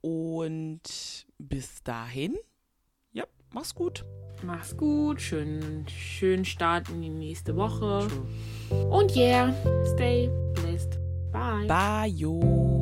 Und 0.00 1.26
bis 1.38 1.82
dahin, 1.82 2.36
ja, 3.12 3.24
mach's 3.52 3.74
gut. 3.74 4.04
Mach's 4.42 4.76
gut, 4.76 5.20
schönen, 5.20 5.86
schönen 5.88 6.44
Start 6.44 6.88
in 6.88 7.02
die 7.02 7.10
nächste 7.10 7.56
Woche. 7.56 8.08
Und 8.90 9.14
yeah, 9.14 9.54
stay. 9.94 10.30
Bye. 11.40 11.66
Bye, 11.66 12.12
yo. 12.16 12.79